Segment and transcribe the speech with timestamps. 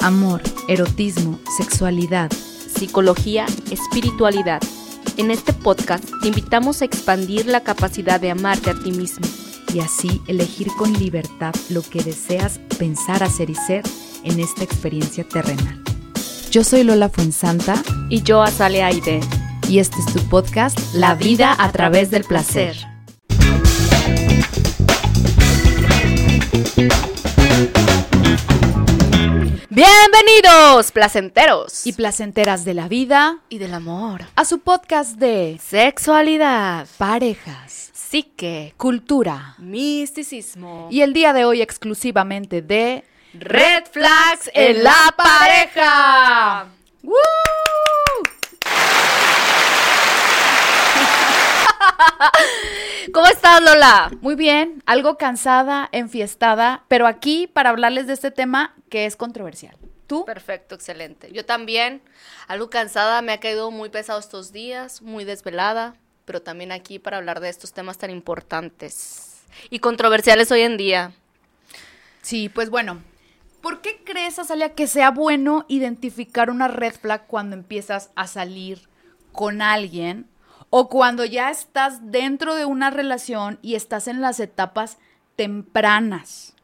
[0.00, 4.60] Amor, erotismo, sexualidad, psicología, espiritualidad.
[5.16, 9.26] En este podcast te invitamos a expandir la capacidad de amarte a ti mismo
[9.72, 13.84] y así elegir con libertad lo que deseas pensar, hacer y ser
[14.24, 15.80] en esta experiencia terrenal.
[16.50, 19.20] Yo soy Lola Fuensanta y yo Azale Aide
[19.68, 22.74] y este es tu podcast La vida a través del placer.
[29.68, 31.86] Bienvenidos, placenteros.
[31.86, 33.40] Y placenteras de la vida.
[33.50, 34.22] Y del amor.
[34.36, 40.88] A su podcast de sexualidad, parejas, psique, cultura, misticismo.
[40.90, 43.04] Y el día de hoy exclusivamente de
[43.34, 46.68] Red Flags en la pareja.
[47.02, 47.67] ¡Woo!
[53.12, 54.10] ¿Cómo estás, Lola?
[54.20, 59.76] Muy bien, algo cansada, enfiestada, pero aquí para hablarles de este tema que es controversial.
[60.06, 60.24] ¿Tú?
[60.24, 61.30] Perfecto, excelente.
[61.32, 62.00] Yo también,
[62.46, 67.18] algo cansada, me ha caído muy pesado estos días, muy desvelada, pero también aquí para
[67.18, 71.12] hablar de estos temas tan importantes y controversiales hoy en día.
[72.22, 73.02] Sí, pues bueno,
[73.60, 78.88] ¿por qué crees, Azalia, que sea bueno identificar una red flag cuando empiezas a salir
[79.32, 80.26] con alguien
[80.70, 84.98] o cuando ya estás dentro de una relación y estás en las etapas
[85.36, 86.54] tempranas?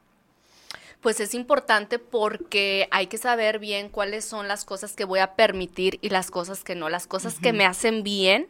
[1.00, 5.34] Pues es importante porque hay que saber bien cuáles son las cosas que voy a
[5.34, 8.48] permitir y las cosas que no, las cosas que me hacen bien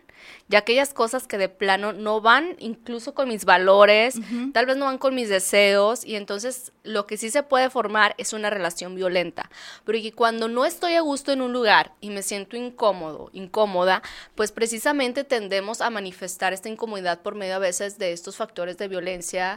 [0.48, 4.16] y aquellas cosas que de plano no van incluso con mis valores,
[4.52, 8.14] tal vez no van con mis deseos y entonces lo que sí se puede formar
[8.18, 9.50] es una relación violenta.
[9.84, 14.02] Pero que cuando no estoy a gusto en un lugar y me siento incómodo, incómoda,
[14.34, 18.88] pues precisamente tendemos a manifestar esta incomodidad por medio a veces de estos factores de
[18.88, 19.56] violencia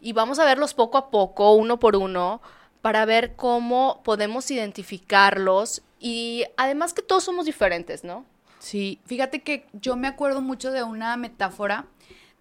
[0.00, 2.40] y vamos a verlos poco a poco, uno por uno,
[2.82, 8.24] para ver cómo podemos identificarlos y además que todos somos diferentes, ¿no?
[8.58, 11.86] Sí, fíjate que yo me acuerdo mucho de una metáfora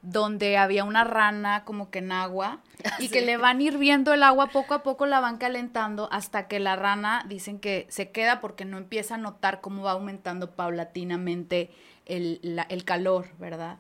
[0.02, 2.60] donde había una rana como que en agua
[3.00, 6.60] y que le van hirviendo el agua poco a poco la van calentando hasta que
[6.60, 11.72] la rana dicen que se queda porque no empieza a notar cómo va aumentando paulatinamente
[12.06, 12.40] el,
[12.70, 13.80] el calor, ¿verdad?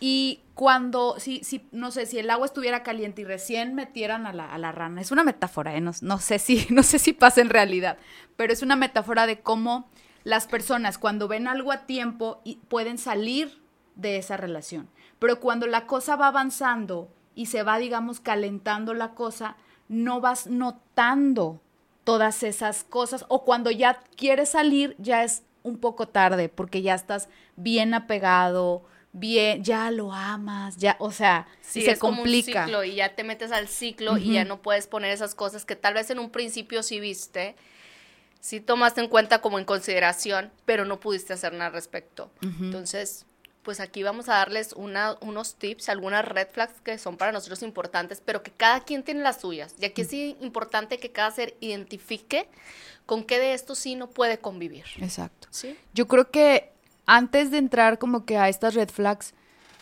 [0.00, 4.32] Y cuando, si, si, no sé, si el agua estuviera caliente y recién metieran a
[4.32, 5.80] la, a la rana, es una metáfora, ¿eh?
[5.80, 7.98] no, no, sé si, no sé si pasa en realidad,
[8.36, 9.88] pero es una metáfora de cómo
[10.28, 13.62] las personas cuando ven algo a tiempo pueden salir
[13.94, 14.90] de esa relación.
[15.18, 19.56] Pero cuando la cosa va avanzando y se va, digamos, calentando la cosa,
[19.88, 21.62] no vas notando
[22.04, 23.24] todas esas cosas.
[23.28, 28.82] O cuando ya quieres salir, ya es un poco tarde, porque ya estás bien apegado,
[29.12, 32.66] bien, ya lo amas, ya, o sea, sí, se complica.
[32.66, 35.74] ciclo y ya te metes al ciclo y ya no puedes poner esas cosas que
[35.74, 37.56] tal vez en un principio sí viste
[38.40, 42.30] sí tomaste en cuenta como en consideración, pero no pudiste hacer nada al respecto.
[42.42, 43.26] Entonces,
[43.62, 47.62] pues aquí vamos a darles una, unos tips, algunas red flags que son para nosotros
[47.62, 49.74] importantes, pero que cada quien tiene las suyas.
[49.78, 52.48] Y aquí es importante que cada ser identifique
[53.04, 54.84] con qué de esto sí no puede convivir.
[55.00, 55.48] Exacto.
[55.50, 55.76] ¿Sí?
[55.92, 56.72] Yo creo que
[57.06, 59.34] antes de entrar como que a estas red flags,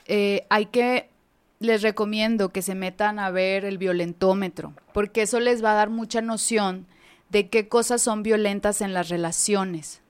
[0.06, 1.10] eh, hay que,
[1.58, 5.90] les recomiendo que se metan a ver el violentómetro, porque eso les va a dar
[5.90, 6.86] mucha noción
[7.28, 10.00] de qué cosas son violentas en las relaciones.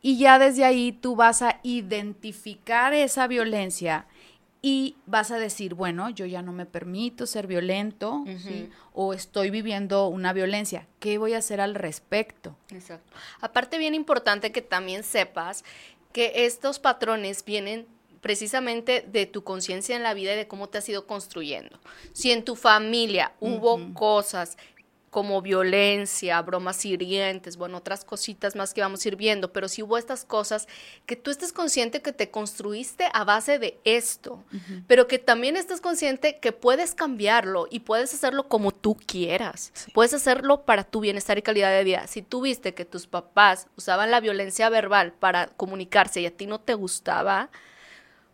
[0.00, 4.06] Y ya desde ahí tú vas a identificar esa violencia
[4.60, 8.24] y vas a decir, bueno, yo ya no me permito ser violento,
[8.92, 12.56] o estoy viviendo una violencia, ¿qué voy a hacer al respecto?
[12.70, 13.12] Exacto.
[13.40, 15.64] Aparte, bien importante que también sepas
[16.12, 17.86] que estos patrones vienen
[18.20, 21.80] precisamente de tu conciencia en la vida y de cómo te has ido construyendo.
[22.12, 24.56] Si en tu familia hubo cosas
[25.12, 29.82] como violencia, bromas hirientes, bueno, otras cositas más que vamos a ir viendo, pero si
[29.82, 30.66] hubo estas cosas,
[31.04, 34.42] que tú estés consciente que te construiste a base de esto,
[34.86, 40.14] pero que también estés consciente que puedes cambiarlo y puedes hacerlo como tú quieras, puedes
[40.14, 42.06] hacerlo para tu bienestar y calidad de vida.
[42.06, 46.46] Si tú viste que tus papás usaban la violencia verbal para comunicarse y a ti
[46.46, 47.50] no te gustaba,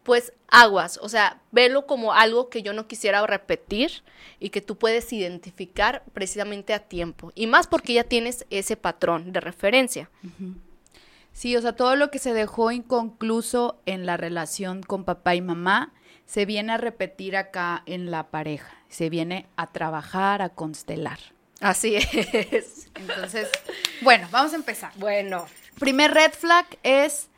[0.08, 4.02] pues aguas, o sea, velo como algo que yo no quisiera repetir
[4.40, 7.30] y que tú puedes identificar precisamente a tiempo.
[7.34, 10.08] Y más porque ya tienes ese patrón de referencia.
[11.34, 15.42] Sí, o sea, todo lo que se dejó inconcluso en la relación con papá y
[15.42, 15.92] mamá
[16.24, 21.18] se viene a repetir acá en la pareja, se viene a trabajar, a constelar.
[21.60, 22.90] Así es.
[22.94, 23.50] Entonces,
[24.00, 24.90] bueno, vamos a empezar.
[24.96, 25.46] Bueno.
[25.78, 27.28] Primer red flag es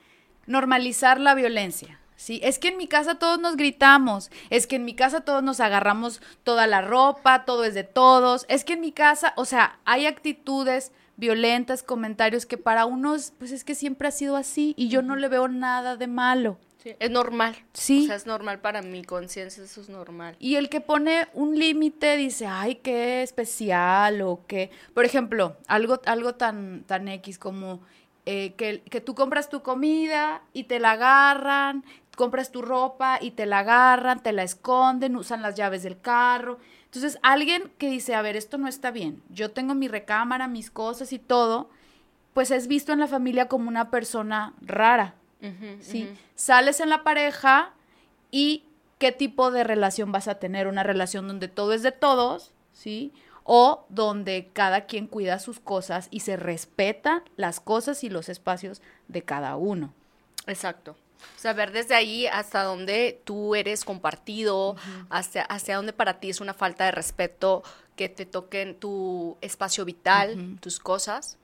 [0.46, 1.99] normalizar la violencia.
[2.20, 5.42] Sí, es que en mi casa todos nos gritamos, es que en mi casa todos
[5.42, 9.46] nos agarramos toda la ropa, todo es de todos, es que en mi casa, o
[9.46, 14.74] sea, hay actitudes violentas, comentarios que para unos, pues es que siempre ha sido así
[14.76, 16.58] y yo no le veo nada de malo.
[16.82, 17.56] Sí, es normal.
[17.72, 18.04] Sí.
[18.04, 20.36] O sea, es normal para mi conciencia, eso es normal.
[20.38, 24.70] Y el que pone un límite dice, ay, qué especial o qué.
[24.92, 27.80] Por ejemplo, algo, algo tan, tan X como
[28.26, 31.84] eh, que, que tú compras tu comida y te la agarran,
[32.20, 36.58] compras tu ropa y te la agarran, te la esconden, usan las llaves del carro.
[36.84, 40.70] Entonces, alguien que dice, a ver, esto no está bien, yo tengo mi recámara, mis
[40.70, 41.70] cosas y todo,
[42.34, 45.14] pues es visto en la familia como una persona rara.
[45.80, 46.14] ¿sí?
[46.34, 47.72] Sales en la pareja
[48.30, 48.64] y
[48.98, 53.14] qué tipo de relación vas a tener, una relación donde todo es de todos, ¿sí?
[53.44, 58.82] O donde cada quien cuida sus cosas y se respetan las cosas y los espacios
[59.08, 59.94] de cada uno.
[60.46, 60.96] Exacto.
[61.42, 64.76] Ver desde ahí hasta donde tú eres compartido,
[65.08, 67.62] hacia, hacia donde para ti es una falta de respeto
[67.96, 71.38] que te toquen tu espacio vital, tus cosas.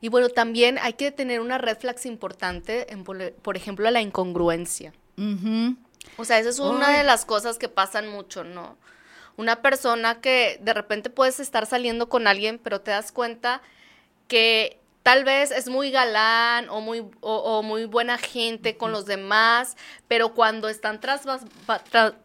[0.00, 4.92] Y bueno, también hay que tener una red flags importante, en, por ejemplo, la incongruencia.
[6.16, 8.76] O sea, esa es una de las cosas que pasan mucho, ¿no?
[9.36, 13.60] Una persona que de repente puedes estar saliendo con alguien, pero te das cuenta
[14.28, 19.76] que tal vez es muy galán o muy, o, muy buena gente con los demás,
[20.08, 21.22] pero cuando están tras,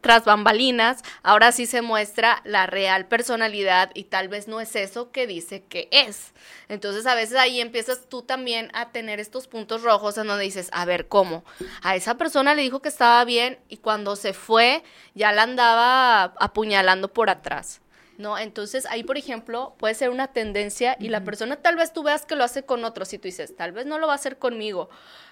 [0.01, 5.11] tras, bambalinas, ahora sí se muestra la real personalidad y tal vez no es eso
[5.11, 6.33] que dice que es.
[6.69, 10.69] Entonces a veces ahí empiezas tú también a tener estos puntos rojos en donde dices,
[10.73, 11.45] a ver, ¿cómo?
[11.83, 14.81] A esa persona le dijo que estaba bien y cuando se fue
[15.13, 17.79] ya la andaba apuñalando por atrás.
[18.21, 18.37] ¿No?
[18.37, 22.25] Entonces ahí, por ejemplo, puede ser una tendencia y la persona tal vez tú veas
[22.25, 24.37] que lo hace con otros y tú dices, tal vez no lo va a hacer
[24.37, 24.89] conmigo,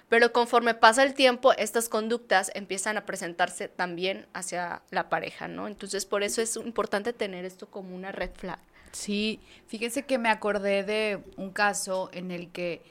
[0.09, 5.67] pero conforme pasa el tiempo, estas conductas empiezan a presentarse también hacia la pareja, ¿no?
[5.67, 8.59] Entonces por eso es importante tener esto como una red flag.
[8.91, 12.81] Sí, fíjense que me acordé de un caso en el que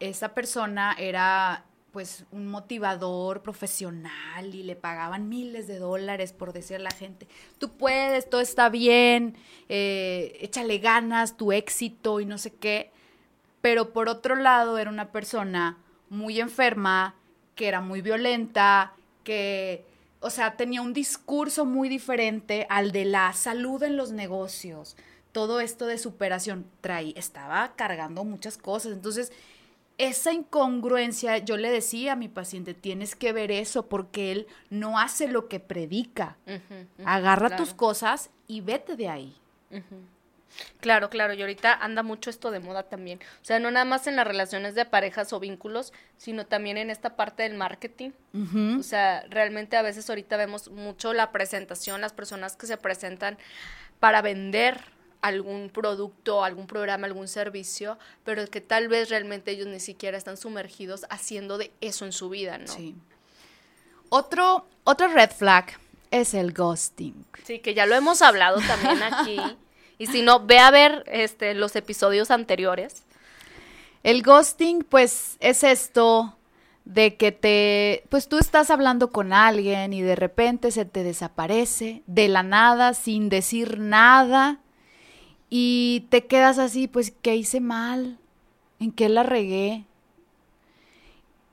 [0.00, 1.64] esa persona era
[1.96, 7.26] pues un motivador profesional y le pagaban miles de dólares por decir a la gente,
[7.56, 9.34] tú puedes, todo está bien,
[9.70, 12.90] eh, échale ganas, tu éxito y no sé qué.
[13.62, 15.78] Pero por otro lado era una persona
[16.10, 17.14] muy enferma,
[17.54, 18.92] que era muy violenta,
[19.24, 19.82] que,
[20.20, 24.98] o sea, tenía un discurso muy diferente al de la salud en los negocios.
[25.32, 28.92] Todo esto de superación, traí, estaba cargando muchas cosas.
[28.92, 29.32] Entonces,
[29.98, 34.98] esa incongruencia, yo le decía a mi paciente, tienes que ver eso porque él no
[34.98, 36.36] hace lo que predica.
[37.04, 39.36] Agarra tus cosas y vete de ahí.
[40.80, 43.20] Claro, claro, y ahorita anda mucho esto de moda también.
[43.42, 46.90] O sea, no nada más en las relaciones de parejas o vínculos, sino también en
[46.90, 48.10] esta parte del marketing.
[48.78, 53.38] O sea, realmente a veces ahorita vemos mucho la presentación, las personas que se presentan
[53.98, 54.80] para vender
[55.26, 60.36] algún producto, algún programa, algún servicio, pero que tal vez realmente ellos ni siquiera están
[60.36, 62.68] sumergidos haciendo de eso en su vida, ¿no?
[62.68, 62.94] Sí.
[64.08, 65.78] Otro, otro red flag
[66.10, 67.26] es el ghosting.
[67.44, 69.38] Sí, que ya lo hemos hablado también aquí.
[69.98, 73.02] y si no, ve a ver este, los episodios anteriores.
[74.04, 76.36] El ghosting, pues, es esto
[76.84, 82.04] de que te, pues tú estás hablando con alguien y de repente se te desaparece
[82.06, 84.60] de la nada, sin decir nada,
[85.48, 88.18] y te quedas así, pues, ¿qué hice mal?
[88.78, 89.84] ¿En qué la regué?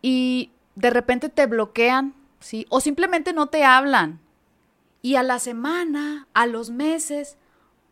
[0.02, 2.66] Y de repente te bloquean, ¿sí?
[2.70, 4.20] O simplemente no te hablan.
[5.02, 7.38] Y a la semana, a los meses,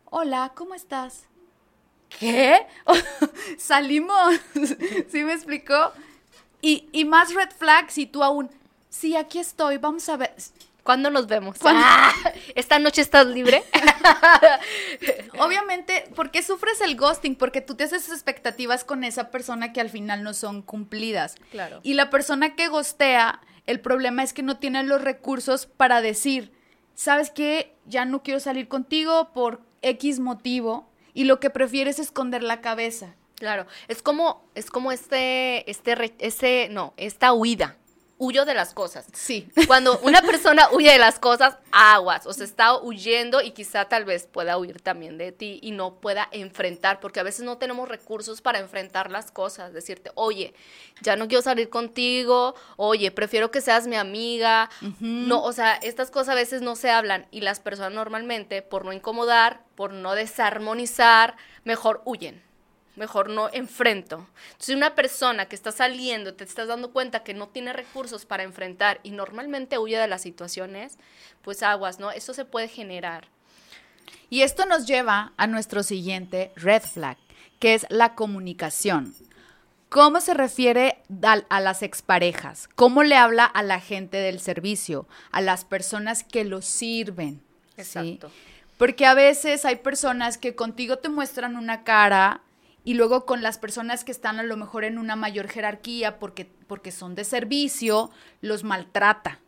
[0.05, 1.25] hola, ¿cómo estás?
[2.20, 2.65] ¿Qué?
[3.58, 4.39] Salimos,
[5.10, 5.91] ¿sí me explicó?
[6.62, 8.50] Y, y más red flags y tú aún,
[8.89, 10.36] sí, aquí estoy, vamos a ver.
[10.83, 11.57] ¿Cuándo nos vemos?
[11.63, 12.11] Ah,
[12.55, 13.63] ¿Esta noche estás libre?
[15.39, 17.35] Obviamente, ¿por qué sufres el ghosting?
[17.35, 21.35] Porque tú te haces expectativas con esa persona que al final no son cumplidas.
[21.51, 21.81] Claro.
[21.83, 26.51] Y la persona que gostea, el problema es que no tiene los recursos para decir,
[26.95, 27.75] ¿sabes qué?
[27.85, 30.89] Ya no quiero salir contigo por X motivo.
[31.13, 33.15] Y lo que prefieres es esconder la cabeza.
[33.35, 37.77] Claro, es como, es como este, este, este, no, esta huida
[38.21, 39.07] huyo de las cosas.
[39.13, 39.49] Sí.
[39.67, 44.05] Cuando una persona huye de las cosas, aguas, o sea, está huyendo y quizá tal
[44.05, 47.89] vez pueda huir también de ti y no pueda enfrentar, porque a veces no tenemos
[47.89, 50.53] recursos para enfrentar las cosas, decirte, oye,
[51.01, 54.69] ya no quiero salir contigo, oye, prefiero que seas mi amiga.
[54.99, 58.85] No, o sea, estas cosas a veces no se hablan y las personas normalmente, por
[58.85, 62.50] no incomodar, por no desarmonizar, mejor huyen.
[62.95, 64.27] Mejor no enfrento.
[64.51, 68.43] Entonces, una persona que está saliendo, te estás dando cuenta que no tiene recursos para
[68.43, 70.98] enfrentar y normalmente huye de las situaciones,
[71.41, 72.12] pues aguas, ¿no?
[72.12, 73.27] Eso se puede generar.
[74.29, 77.17] Y esto nos lleva a nuestro siguiente red flag,
[77.60, 79.13] que es la comunicación.
[79.89, 81.03] ¿Cómo se refiere
[81.50, 82.69] a, las exparejas?
[82.75, 85.05] ¿Cómo le habla a la gente del servicio?
[85.31, 87.41] A las personas que lo sirven.
[87.75, 88.31] Exacto.
[88.77, 92.39] Porque a veces hay personas que contigo te muestran una cara
[92.83, 96.50] y luego con las personas que están a lo mejor en una mayor jerarquía porque,
[96.67, 98.09] porque son de servicio,
[98.41, 99.39] los maltrata.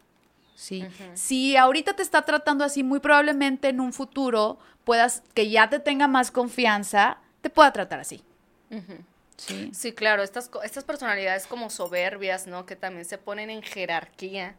[0.56, 0.86] ¿sí?
[1.16, 5.80] Si ahorita te está tratando así, muy probablemente en un futuro puedas, que ya te
[5.80, 8.24] tenga más confianza, te pueda tratar así.
[9.74, 9.92] Sí.
[9.94, 12.66] claro, estas, estas personalidades como soberbias, ¿no?
[12.66, 14.56] Que también se ponen en jerarquía,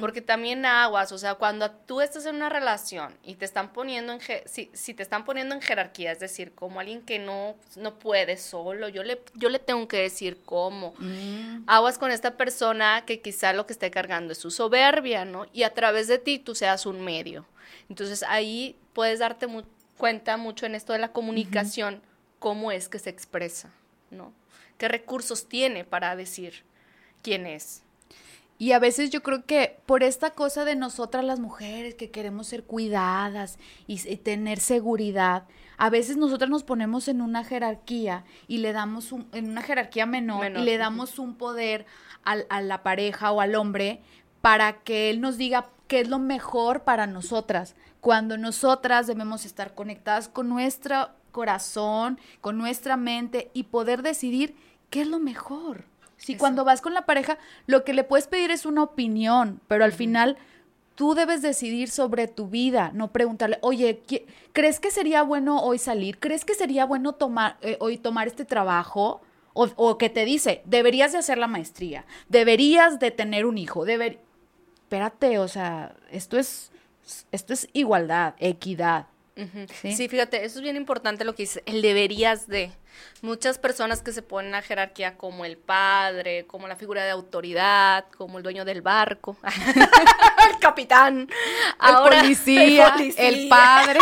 [0.00, 4.12] porque también aguas, o sea, cuando tú estás en una relación y te están poniendo
[4.12, 7.98] en, si, si te están poniendo en jerarquía, es decir, como alguien que no, no
[7.98, 10.94] puede solo, yo le, yo le tengo que decir cómo.
[10.98, 11.64] Mm.
[11.66, 15.46] Aguas con esta persona que quizá lo que esté cargando es su soberbia, ¿no?
[15.52, 17.46] Y a través de ti tú seas un medio.
[17.88, 19.46] Entonces ahí puedes darte
[19.96, 22.00] cuenta mucho en esto de la comunicación,
[22.38, 23.70] cómo es que se expresa.
[24.10, 24.32] ¿No?
[24.78, 26.64] ¿Qué recursos tiene para decir
[27.22, 27.82] quién es?
[28.60, 32.46] Y a veces yo creo que por esta cosa de nosotras las mujeres que queremos
[32.46, 35.44] ser cuidadas y, tener seguridad,
[35.78, 40.04] a veces nosotras nos ponemos en una jerarquía y le damos un, en una jerarquía
[40.04, 41.86] menor, y le damos un poder
[42.22, 44.02] a la pareja o al hombre
[44.42, 49.74] para que él nos diga qué es lo mejor para nosotras, cuando nosotras debemos estar
[49.74, 54.54] conectadas con nuestra corazón, con nuestra mente y poder decidir
[54.90, 55.84] qué es lo mejor.
[56.16, 59.84] Si cuando vas con la pareja, lo que le puedes pedir es una opinión, pero
[59.84, 60.36] al final
[60.94, 64.02] tú debes decidir sobre tu vida, no preguntarle, oye,
[64.52, 66.18] ¿crees que sería bueno hoy salir?
[66.18, 69.22] ¿Crees que sería bueno tomar, eh, hoy tomar este trabajo?
[69.54, 73.84] O, o, que te dice, deberías de hacer la maestría, deberías de tener un hijo,
[73.86, 74.20] deber...
[74.82, 76.70] Espérate, o sea, esto es,
[77.32, 79.06] esto es igualdad, equidad.
[79.82, 80.08] ¿Sí?
[80.08, 82.72] fíjate, eso es bien importante lo que dice, el deberías de.
[83.22, 88.06] Muchas personas que se ponen a jerarquía como el padre, como la figura de autoridad,
[88.16, 89.36] como el dueño del barco,
[90.50, 91.28] el capitán,
[91.86, 94.00] el, policía, el padre,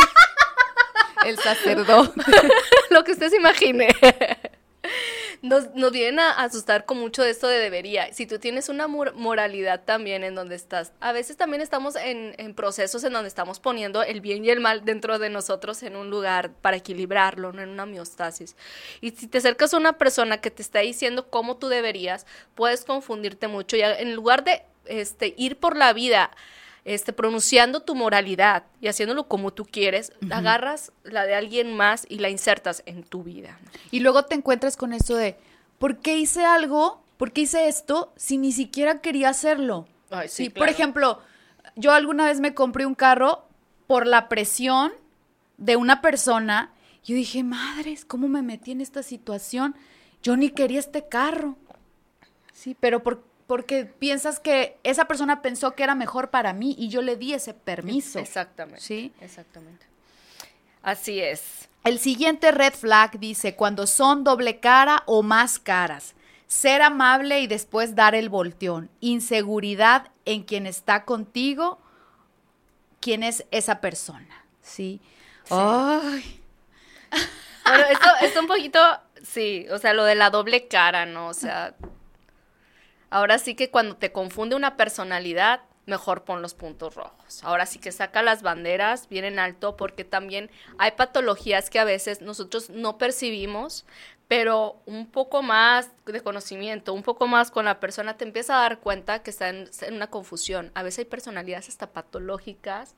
[1.27, 2.21] el sacerdote,
[2.91, 3.89] lo que usted se imagine
[5.43, 8.13] nos, nos vienen a asustar con mucho de esto de debería.
[8.13, 12.55] Si tú tienes una moralidad también en donde estás, a veces también estamos en, en,
[12.55, 16.11] procesos en donde estamos poniendo el bien y el mal dentro de nosotros en un
[16.11, 18.57] lugar para equilibrarlo, no en una homeostasis.
[19.01, 22.85] Y si te acercas a una persona que te está diciendo cómo tú deberías, puedes
[22.85, 26.31] confundirte mucho y en lugar de este, ir por la vida
[26.85, 32.19] este, pronunciando tu moralidad y haciéndolo como tú quieres, agarras la de alguien más y
[32.19, 33.59] la insertas en tu vida.
[33.91, 35.37] Y luego te encuentras con eso de,
[35.79, 37.03] ¿por qué hice algo?
[37.17, 39.87] ¿Por qué hice esto si ni siquiera quería hacerlo?
[40.29, 41.21] sí, Por ejemplo,
[41.77, 43.45] yo alguna vez me compré un carro
[43.87, 44.93] por la presión
[45.57, 46.73] de una persona.
[47.05, 49.75] Yo dije, madres, ¿cómo me metí en esta situación?
[50.23, 51.57] Yo ni quería este carro.
[52.53, 56.91] Sí, pero por, porque piensas que esa persona pensó que era mejor para mí y
[56.91, 58.19] yo le di ese permiso.
[58.19, 58.83] Exactamente.
[58.83, 59.11] Sí.
[59.23, 59.87] Exactamente.
[60.83, 61.67] Así es.
[61.83, 66.15] El siguiente red flag dice, cuando son doble cara o más caras,
[66.47, 71.81] ser amable y después dar el volteón, inseguridad en quien está contigo,
[73.01, 75.01] quién es esa persona, ¿sí?
[75.49, 76.43] Ay.
[77.65, 78.79] Bueno, esto es un poquito,
[79.23, 81.29] sí, o sea, lo de la doble cara, ¿no?
[81.29, 81.75] O sea,
[83.11, 87.43] Ahora sí que cuando te confunde una personalidad, mejor pon los puntos rojos.
[87.43, 91.85] Ahora sí que saca las banderas bien en alto porque también hay patologías que a
[91.85, 93.87] veces nosotros no percibimos,
[94.29, 98.61] pero un poco más de conocimiento, un poco más con la persona te empieza a
[98.61, 100.71] dar cuenta que está en, en una confusión.
[100.75, 102.95] A veces hay personalidades hasta patológicas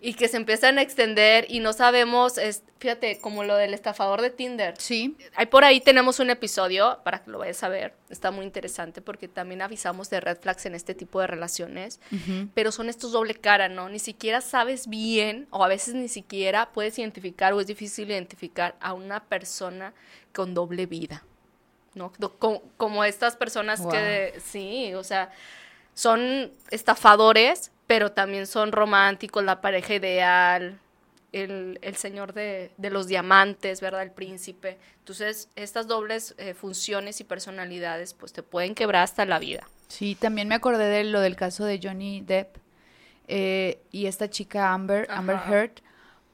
[0.00, 4.22] y que se empiezan a extender y no sabemos, es, fíjate, como lo del estafador
[4.22, 4.74] de Tinder.
[4.78, 5.16] Sí.
[5.34, 7.94] Ahí por ahí tenemos un episodio para que lo vayas a ver.
[8.08, 12.00] Está muy interesante porque también avisamos de red flags en este tipo de relaciones,
[12.54, 13.88] pero son estos doble cara, ¿no?
[13.88, 18.76] Ni siquiera sabes bien o a veces ni siquiera puedes identificar o es difícil identificar
[18.80, 19.94] a una persona
[20.32, 21.24] con doble vida,
[21.94, 22.12] ¿no?
[22.76, 25.32] Como, estas personas que, sí, o sea,
[25.94, 30.78] son estafadores pero también son románticos, la pareja ideal,
[31.32, 34.02] el, señor de, los diamantes, ¿verdad?
[34.02, 34.78] El príncipe.
[34.98, 39.66] Entonces, estas dobles eh, funciones y personalidades, pues te pueden quebrar hasta la vida.
[39.88, 42.58] Sí, también me acordé de lo del caso de Johnny Depp
[43.26, 45.72] eh, y esta chica Amber, Amber Heard,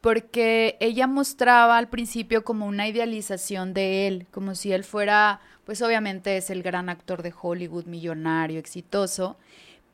[0.01, 5.83] porque ella mostraba al principio como una idealización de él, como si él fuera, pues
[5.83, 9.37] obviamente es el gran actor de Hollywood, millonario, exitoso.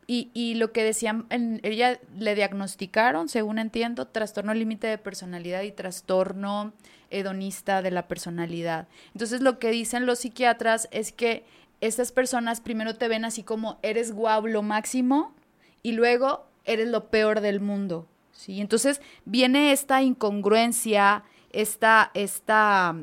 [0.06, 5.62] Y, y lo que decían, en, ella le diagnosticaron, según entiendo, trastorno límite de personalidad
[5.62, 6.72] y trastorno
[7.10, 8.88] hedonista de la personalidad.
[9.12, 11.44] Entonces lo que dicen los psiquiatras es que
[11.80, 15.34] estas personas primero te ven así como eres guau, lo máximo,
[15.82, 18.06] y luego eres lo peor del mundo.
[18.32, 18.60] ¿sí?
[18.60, 22.96] Entonces viene esta incongruencia, esta, esta,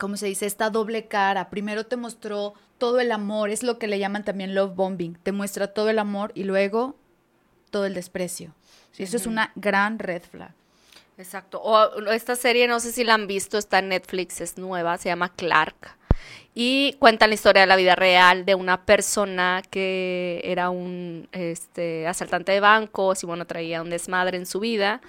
[0.00, 0.46] ¿cómo se dice?
[0.46, 1.50] Esta doble cara.
[1.50, 5.14] Primero te mostró todo el amor, es lo que le llaman también love bombing.
[5.22, 6.96] Te muestra todo el amor y luego
[7.70, 8.52] todo el desprecio.
[8.90, 9.04] ¿sí?
[9.04, 10.52] Eso es una gran red flag.
[11.18, 11.60] Exacto.
[11.62, 15.10] O esta serie, no sé si la han visto, está en Netflix, es nueva, se
[15.10, 16.00] llama Clark
[16.54, 22.06] y cuentan la historia de la vida real de una persona que era un este,
[22.06, 25.00] asaltante de bancos y bueno, traía un desmadre en su vida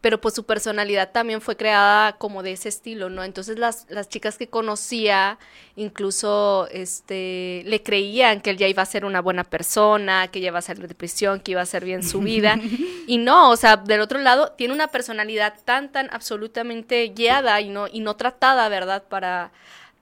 [0.00, 3.22] pero pues su personalidad también fue creada como de ese estilo, ¿no?
[3.22, 5.38] Entonces las, las chicas que conocía
[5.76, 10.48] incluso este, le creían que él ya iba a ser una buena persona, que ya
[10.48, 12.58] iba a ser de prisión, que iba a ser bien su vida.
[13.06, 17.68] y no, o sea, del otro lado, tiene una personalidad tan, tan absolutamente guiada y
[17.68, 19.04] no, y no tratada, ¿verdad?
[19.08, 19.52] Para,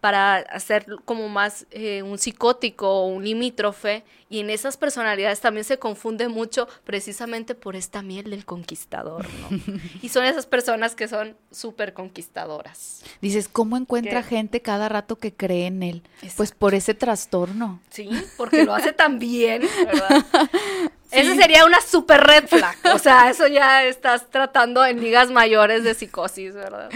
[0.00, 5.64] para hacer como más eh, un psicótico o un limítrofe y en esas personalidades también
[5.64, 9.59] se confunde mucho precisamente por esta miel del conquistador, ¿no?
[10.02, 13.02] y son esas personas que son súper conquistadoras.
[13.21, 16.02] Dices, ¿cómo encuentra gente cada rato que cree en él?
[16.37, 17.81] Pues por ese trastorno.
[17.90, 20.25] Sí, porque lo hace tan bien, ¿verdad?
[21.11, 22.76] Esa sería una super red flag.
[22.95, 26.90] O sea, eso ya estás tratando en ligas mayores de psicosis, ¿verdad?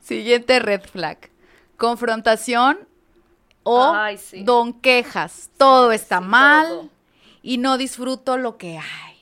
[0.00, 1.29] Siguiente red flag
[1.80, 2.86] confrontación
[3.62, 3.94] o
[4.44, 5.48] don quejas.
[5.56, 6.90] Todo está mal
[7.42, 9.16] y no disfruto lo que hay.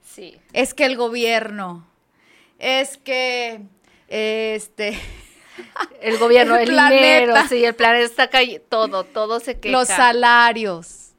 [0.00, 0.40] Sí.
[0.52, 1.84] Es que el gobierno,
[2.60, 3.62] es que
[4.06, 4.96] este
[6.00, 9.72] el gobierno, el, dinero, sí, el planeta está cayendo, todo, todo se queja.
[9.72, 11.10] Los salarios,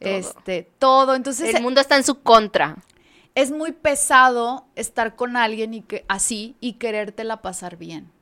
[0.00, 1.14] este, todo.
[1.14, 2.78] Entonces el mundo está en su contra.
[3.34, 8.13] Es muy pesado estar con alguien y que así y querértela pasar bien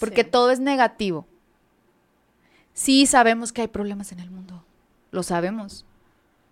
[0.00, 1.26] porque todo es negativo.
[2.72, 4.64] Sí sabemos que hay problemas en el mundo,
[5.10, 5.84] lo sabemos,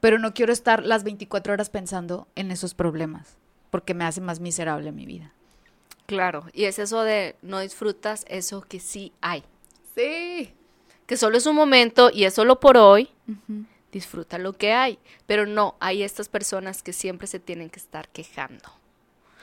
[0.00, 3.37] pero no quiero estar las 24 horas pensando en esos problemas,
[3.70, 5.32] porque me hace más miserable mi vida.
[6.06, 9.42] Claro, y es eso de no disfrutas eso que sí hay.
[9.94, 10.54] Sí.
[11.06, 13.11] Que solo es un momento y es solo por hoy.
[13.92, 14.98] Disfruta lo que hay.
[15.26, 18.70] Pero no, hay estas personas que siempre se tienen que estar quejando.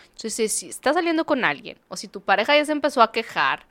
[0.08, 3.68] Entonces, si estás saliendo con alguien o si tu pareja ya se empezó a quejar,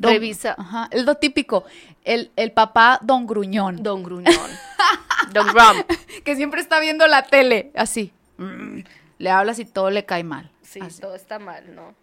[0.00, 0.54] revisa.
[0.58, 1.64] Ajá, es lo típico.
[2.04, 3.82] El, el papá Don Gruñón.
[3.82, 4.34] Don Gruñón.
[5.32, 5.84] don Grum.
[6.24, 8.12] que siempre está viendo la tele, así.
[8.38, 8.80] Mm,
[9.18, 10.50] le hablas y todo le cae mal.
[10.62, 11.94] Sí, todo está mal, ¿no?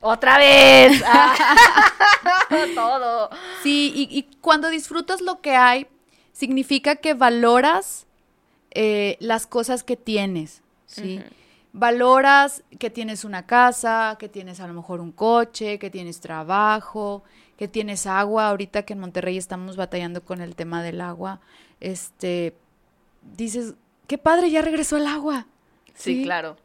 [0.00, 1.02] ¡Otra vez!
[2.74, 3.30] todo.
[3.62, 5.86] Sí, y, cuando disfrutas lo que hay,
[6.32, 8.06] significa que valoras
[8.70, 11.22] eh, las cosas que tienes, ¿sí?
[11.72, 17.22] Valoras que tienes una casa, que tienes a lo mejor un coche, que tienes trabajo,
[17.56, 18.48] que tienes agua.
[18.48, 21.40] Ahorita que en Monterrey estamos batallando con el tema del agua,
[21.80, 22.54] este,
[23.36, 23.74] dices,
[24.06, 25.46] qué padre, ya regresó el agua.
[25.94, 26.56] Sí, claro.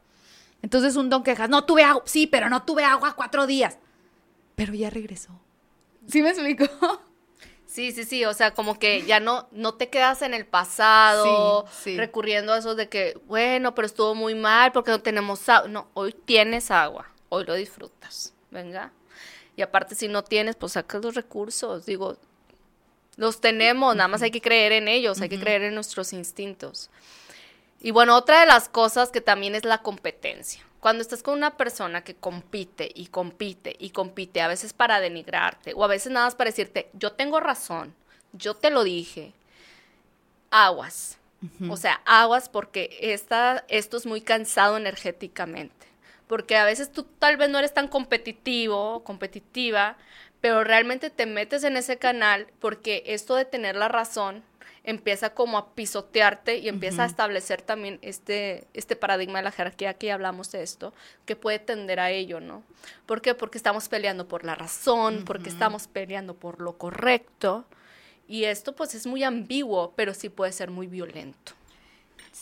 [0.62, 3.78] Entonces un don quejas, no tuve agua, sí, pero no tuve agua cuatro días.
[4.54, 5.32] Pero ya regresó.
[6.06, 6.64] ¿Sí me explico?
[7.74, 11.66] Sí, sí, sí, o sea, como que ya no, no te quedas en el pasado,
[11.96, 15.68] recurriendo a eso de que, bueno, pero estuvo muy mal porque no tenemos agua.
[15.68, 18.92] No, hoy tienes agua, hoy lo disfrutas, venga.
[19.56, 22.16] Y aparte, si no tienes, pues sacas los recursos, digo,
[23.16, 26.90] los tenemos, nada más hay que creer en ellos, hay que creer en nuestros instintos.
[27.80, 30.64] Y bueno, otra de las cosas que también es la competencia.
[30.84, 35.72] Cuando estás con una persona que compite y compite y compite, a veces para denigrarte
[35.74, 37.94] o a veces nada más para decirte, yo tengo razón,
[38.34, 39.32] yo te lo dije,
[40.50, 41.16] aguas.
[41.70, 45.86] O sea, aguas porque esta, esto es muy cansado energéticamente.
[46.26, 49.96] Porque a veces tú tal vez no eres tan competitivo competitiva,
[50.42, 54.44] pero realmente te metes en ese canal porque esto de tener la razón
[54.84, 59.94] empieza como a pisotearte y empieza a establecer también este, este paradigma de la jerarquía
[59.94, 60.92] que ya hablamos de esto,
[61.24, 62.62] que puede tender a ello, ¿no?
[63.06, 63.34] ¿Por qué?
[63.34, 67.64] Porque estamos peleando por la razón, porque estamos peleando por lo correcto.
[68.28, 71.52] Y esto pues es muy ambiguo, pero sí puede ser muy violento.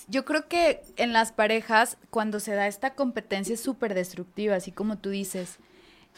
[0.08, 4.72] Yo creo que en las parejas, cuando se da esta competencia es súper destructiva, así
[4.72, 5.58] como tú dices.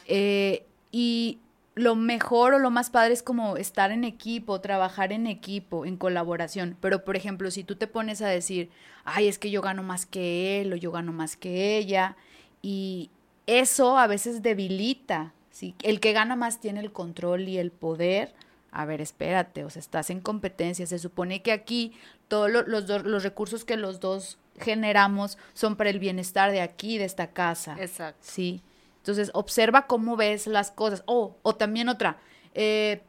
[0.07, 1.41] Eh, y
[1.75, 5.97] lo mejor o lo más padre es como estar en equipo, trabajar en equipo, en
[5.97, 6.77] colaboración.
[6.81, 8.71] Pero, por ejemplo, si tú te pones a decir,
[9.05, 12.17] ay, es que yo gano más que él o yo gano más que ella,
[12.63, 13.11] y,
[13.47, 15.75] eso a veces debilita, ¿sí?
[15.83, 18.35] El que gana más tiene el control y el poder.
[18.71, 20.87] A ver, espérate, o sea, estás en competencia.
[20.87, 21.93] Se supone que aquí
[22.29, 27.05] todos los, los recursos que los dos generamos son para el bienestar de aquí, de
[27.05, 27.77] esta casa.
[27.79, 28.21] Exacto.
[28.23, 28.63] Sí.
[29.05, 31.03] Entonces, observa cómo ves las cosas.
[31.05, 32.17] Oh, o también otra.
[32.55, 33.03] Eh,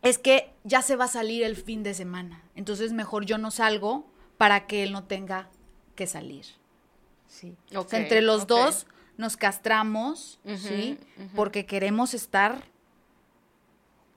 [0.00, 2.42] es que ya se va a salir el fin de semana.
[2.54, 5.50] Entonces, mejor yo no salgo para que él no tenga
[5.94, 6.46] que salir.
[7.28, 7.54] Sí.
[7.74, 8.86] o sea, entre los dos
[9.18, 10.98] nos castramos, ¿sí?
[11.34, 12.62] Porque queremos estar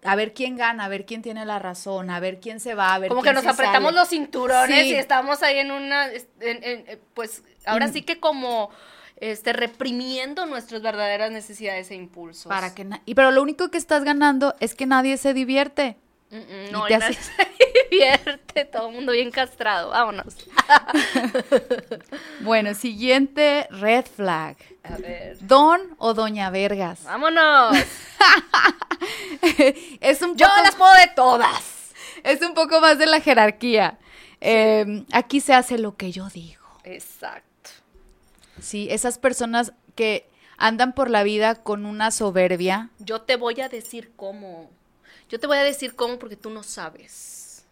[0.05, 2.93] a ver quién gana, a ver quién tiene la razón, a ver quién se va,
[2.93, 6.07] a ver Como que nos apretamos los cinturones y estamos ahí en una,
[7.13, 8.69] pues ahora sí que como
[9.21, 12.49] este, reprimiendo nuestras verdaderas necesidades e impulsos.
[12.49, 15.97] Para que y pero lo único que estás ganando es que nadie se divierte.
[16.71, 17.31] no, nadie se
[17.89, 19.89] divierte, todo el mundo bien castrado.
[19.89, 20.35] Vámonos.
[22.41, 24.57] bueno, siguiente red flag.
[24.83, 25.37] A ver.
[25.41, 27.03] Don o Doña Vergas.
[27.03, 27.77] Vámonos.
[30.01, 31.93] es un Yo las puedo de todas.
[32.23, 33.97] Es un poco más de la jerarquía.
[34.41, 36.63] Em, aquí se hace lo que yo digo.
[36.83, 37.48] Exacto.
[38.61, 42.89] Sí, esas personas que andan por la vida con una soberbia.
[42.99, 44.69] Yo te voy a decir cómo.
[45.29, 47.65] Yo te voy a decir cómo porque tú no sabes.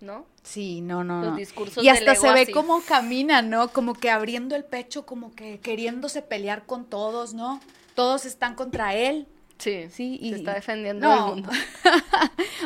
[0.00, 0.26] ¿No?
[0.42, 1.24] Sí, no, no.
[1.24, 3.68] Los discursos Y hasta se ve cómo camina, ¿no?
[3.68, 7.60] Como que abriendo el pecho, como que queriéndose pelear con todos, ¿no?
[7.94, 9.26] Todos están contra él.
[9.56, 9.86] Sí.
[9.90, 11.26] Sí, y se está defendiendo no.
[11.28, 11.50] mundo.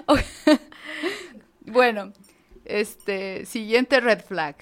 [1.67, 2.13] bueno,
[2.65, 4.57] este, siguiente red flag.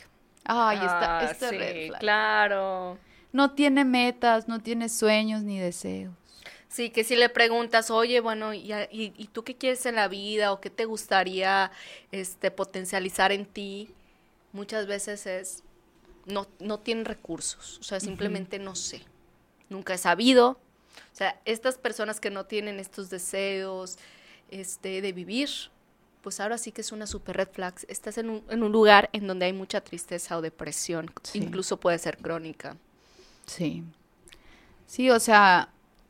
[0.46, 2.00] Ay, está, ah, red flag.
[2.00, 2.98] Claro
[3.36, 6.14] no tiene metas, no tiene sueños ni deseos.
[6.68, 10.52] Sí, que si le preguntas, oye, bueno, ¿y, y, tú qué quieres en la vida
[10.52, 11.70] o qué te gustaría
[12.12, 13.90] este, potencializar en ti?
[14.52, 15.64] Muchas veces es,
[16.24, 19.02] no, no tienen recursos, o sea, simplemente no sé,
[19.68, 20.58] nunca he sabido.
[21.12, 23.98] O sea, estas personas que no tienen estos deseos
[24.50, 25.50] este, de vivir,
[26.26, 27.74] pues ahora sí que es una super red flag.
[27.86, 32.00] Estás en un, en un lugar en donde hay mucha tristeza o depresión, incluso puede
[32.00, 32.76] ser crónica.
[33.46, 33.84] Sí.
[34.88, 35.68] Sí, o sea,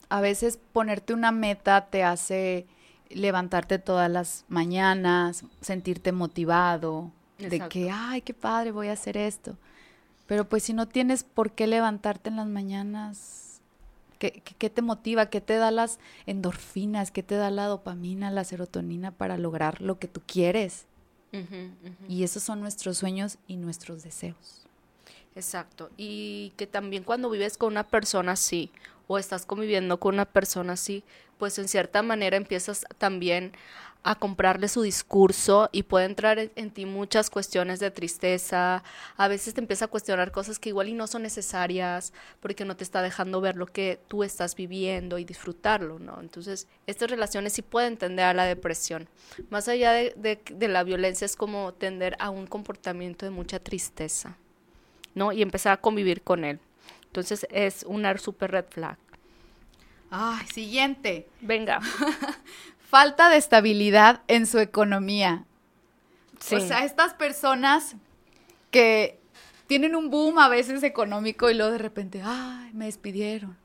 [0.08, 2.66] a veces ponerte una meta te hace
[3.10, 9.58] levantarte todas las mañanas, sentirte motivado, de que, ay, qué padre, voy a hacer esto.
[10.26, 13.45] Pero pues si no tienes por qué levantarte en las mañanas,
[14.18, 15.26] ¿qué, qué, te motiva?
[15.26, 17.10] ¿Qué te da las endorfinas?
[17.10, 20.86] ¿Qué te da la dopamina, la serotonina para lograr lo que tú quieres?
[22.08, 24.66] Y esos son nuestros sueños y nuestros deseos.
[25.34, 25.90] Exacto.
[25.98, 28.70] Y que también cuando vives con una persona así
[29.06, 31.04] o estás conviviendo con una persona así,
[31.38, 33.52] pues en cierta manera empiezas también
[34.06, 38.82] a comprarle su discurso y puede entrar en, ti muchas cuestiones de tristeza,
[39.16, 42.76] a veces te empieza a cuestionar cosas que igual y no son necesarias porque no
[42.76, 46.20] te está dejando ver lo que tú estás viviendo y disfrutarlo, ¿no?
[46.20, 49.08] Entonces, estas relaciones sí pueden tender a la depresión.
[49.50, 54.36] Más allá de la violencia es como tender a un comportamiento de mucha tristeza.
[55.16, 55.32] ¿no?
[55.32, 56.60] Y empezar a convivir con él.
[57.06, 58.98] Entonces es una super red flag.
[60.10, 61.26] Ay, siguiente.
[61.40, 61.80] Venga.
[62.88, 65.44] Falta de estabilidad en su economía.
[66.38, 67.96] O sea, estas personas
[68.70, 69.18] que
[69.66, 73.56] tienen un boom a veces económico y luego de repente, ay, me despidieron.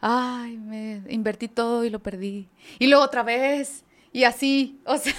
[0.00, 2.48] Ay, me invertí todo y lo perdí.
[2.78, 3.84] Y luego otra vez.
[4.12, 4.80] Y así.
[4.86, 5.14] O sea,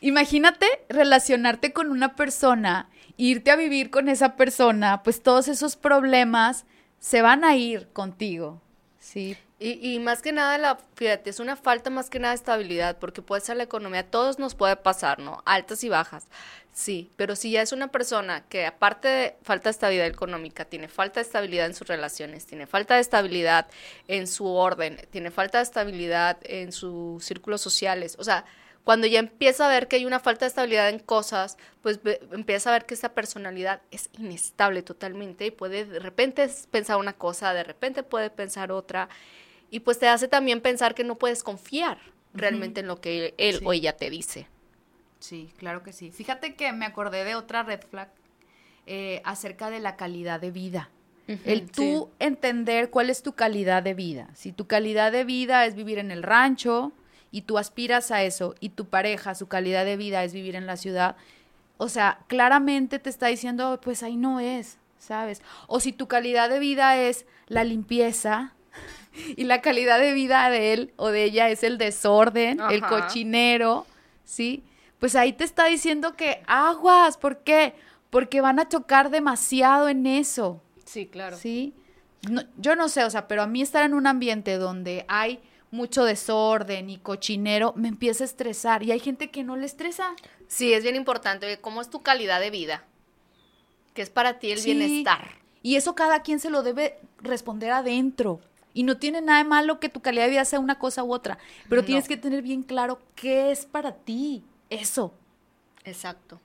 [0.00, 6.64] imagínate relacionarte con una persona irte a vivir con esa persona, pues todos esos problemas
[6.98, 8.60] se van a ir contigo,
[8.98, 9.36] ¿sí?
[9.60, 12.98] Y, y, más que nada, la, fíjate, es una falta más que nada de estabilidad,
[12.98, 15.42] porque puede ser la economía, todos nos puede pasar, ¿no?
[15.46, 16.26] Altas y bajas,
[16.72, 20.88] sí, pero si ya es una persona que aparte de falta de estabilidad económica, tiene
[20.88, 23.68] falta de estabilidad en sus relaciones, tiene falta de estabilidad
[24.08, 28.44] en su orden, tiene falta de estabilidad en sus círculos sociales, o sea,
[28.82, 32.00] cuando ya empieza a ver que hay una falta de estabilidad en cosas, pues
[32.32, 37.14] empieza a ver que esa personalidad es inestable totalmente y puede de repente pensar una
[37.14, 39.08] cosa, de repente puede pensar otra
[39.74, 41.98] y pues te hace también pensar que no puedes confiar
[42.32, 44.46] realmente en lo que él o ella te dice.
[45.18, 46.12] Sí, claro que sí.
[46.12, 48.08] Fíjate que me acordé de otra red flag
[48.86, 50.90] eh, acerca de la calidad de vida.
[51.26, 54.28] el tú entender cuál es tu calidad de vida.
[54.34, 56.92] Si tu calidad de vida es vivir en el rancho,
[57.32, 60.66] y tú aspiras a eso y tu pareja, su calidad de vida es vivir en
[60.66, 61.16] la ciudad,
[61.78, 65.42] o sea, claramente te está diciendo, pues ahí no es, ¿sabes?
[65.66, 68.53] O si tu calidad de vida es la limpieza
[69.36, 73.86] y la calidad de vida de él o de ella es el desorden, el cochinero,
[74.24, 74.62] ¿sí?
[74.98, 77.74] Pues ahí te está diciendo que aguas, ¿por qué?
[78.10, 80.62] Porque van a chocar demasiado en eso.
[80.84, 81.36] Sí, claro.
[81.36, 81.74] ¿Sí?
[82.30, 85.40] no- yo no sé, o sea, pero a mí estar en un ambiente donde hay
[85.70, 90.14] mucho desorden y cochinero me empieza a estresar y hay gente que no le estresa.
[90.48, 91.58] Sí, es bien importante.
[91.60, 92.84] ¿Cómo es tu calidad de vida?
[93.92, 94.72] ¿Qué es para ti el Sí.
[94.74, 95.32] bienestar?
[95.62, 98.40] Y eso cada quien se lo debe responder adentro.
[98.74, 101.12] Y no tiene nada de malo que tu calidad de vida sea una cosa u
[101.14, 101.86] otra, pero No.
[101.86, 104.42] tienes que tener bien claro qué es para ti.
[104.68, 105.14] Eso.
[105.84, 106.40] Exacto.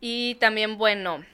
[0.00, 1.24] Y también, bueno,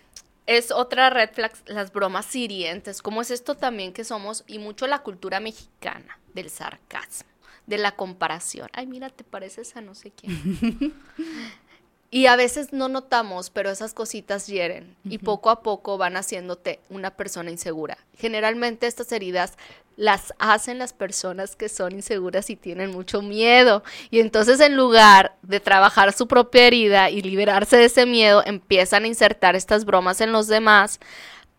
[0.46, 3.00] es otra red flag, las bromas hirientes.
[3.00, 7.28] ¿Cómo es esto también que somos, y mucho la cultura mexicana, del sarcasmo,
[7.66, 8.68] de la comparación?
[8.72, 10.94] Ay, mira, te pareces a no sé quién.
[12.14, 16.78] y a veces no notamos, pero esas cositas hieren y poco a poco van haciéndote
[16.88, 17.98] una persona insegura.
[18.16, 19.54] Generalmente estas heridas
[19.96, 23.82] las hacen las personas que son inseguras y tienen mucho miedo.
[24.12, 29.02] Y entonces en lugar de trabajar su propia herida y liberarse de ese miedo, empiezan
[29.02, 31.00] a insertar estas bromas en los demás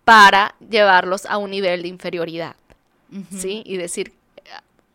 [0.05, 2.55] para llevarlos a un nivel de inferioridad.
[3.37, 3.61] ¿Sí?
[3.65, 4.13] Y decir,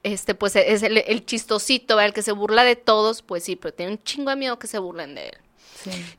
[0.04, 2.06] este pues es el, el chistosito, ¿verdad?
[2.06, 4.66] el que se burla de todos, pues sí, pero tiene un chingo de miedo que
[4.66, 5.38] se burlen de él.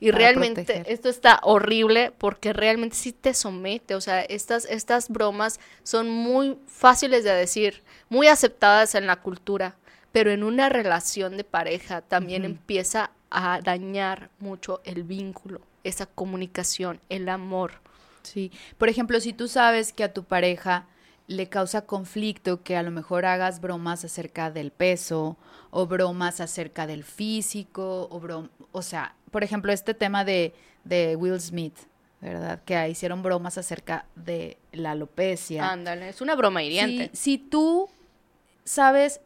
[0.00, 0.92] Y realmente proteger.
[0.92, 6.58] esto está horrible porque realmente sí te somete, o sea, estas, estas bromas son muy
[6.66, 9.76] fáciles de decir, muy aceptadas en la cultura,
[10.10, 17.00] pero en una relación de pareja también empieza a dañar mucho el vínculo, esa comunicación,
[17.08, 17.80] el amor.
[18.22, 18.52] Sí.
[18.78, 20.86] Por ejemplo, si tú sabes que a tu pareja
[21.26, 25.36] le causa conflicto que a lo mejor hagas bromas acerca del peso
[25.70, 31.16] o bromas acerca del físico o brom o sea, por ejemplo, este tema de, de
[31.16, 31.76] Will Smith,
[32.20, 32.60] ¿verdad?
[32.64, 35.68] Que hicieron bromas acerca de la alopecia.
[35.72, 37.10] Ándale, es una broma Si, hiriente.
[37.12, 37.88] si tú
[38.64, 39.20] sabes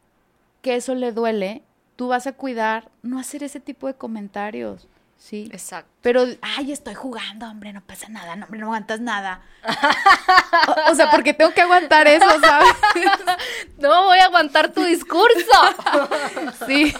[0.62, 1.62] que eso le duele,
[1.96, 5.48] tú vas a cuidar no hacer ese tipo de comentarios, ¿sí?
[5.52, 5.90] Exacto.
[6.02, 9.42] Pero, ay, estoy jugando, hombre, no pasa nada, no, hombre, no aguantas nada.
[10.68, 12.68] o, o sea, porque tengo que aguantar eso, ¿sabes?
[13.78, 15.36] No voy a aguantar tu discurso.
[16.66, 16.94] Sí.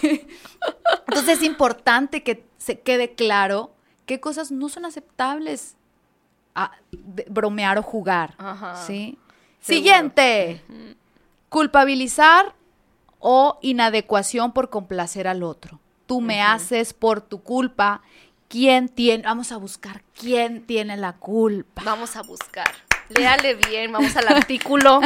[1.07, 3.73] Entonces es importante que se quede claro
[4.05, 5.75] qué cosas no son aceptables
[6.55, 6.71] a
[7.27, 8.75] bromear o jugar, Ajá.
[8.75, 9.17] ¿sí?
[9.59, 9.83] Seguro.
[9.83, 10.63] Siguiente.
[11.49, 12.55] Culpabilizar
[13.19, 15.79] o inadecuación por complacer al otro.
[16.07, 18.01] Tú me haces por tu culpa.
[18.47, 19.23] ¿Quién tiene?
[19.23, 21.81] Vamos a buscar quién tiene la culpa.
[21.85, 22.73] Vamos a buscar.
[23.09, 24.99] Léale bien, vamos al artículo.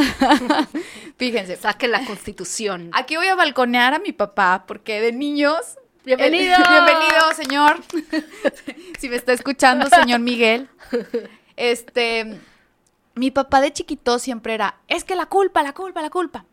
[1.17, 2.89] Fíjense, Saque la constitución.
[2.93, 5.77] aquí voy a balconear a mi papá porque de niños.
[6.05, 6.55] Bienvenido.
[6.55, 7.79] el- bienvenido, señor.
[8.99, 10.69] si me está escuchando, señor Miguel.
[11.57, 12.39] Este,
[13.15, 16.45] mi papá de chiquito siempre era, es que la culpa, la culpa, la culpa.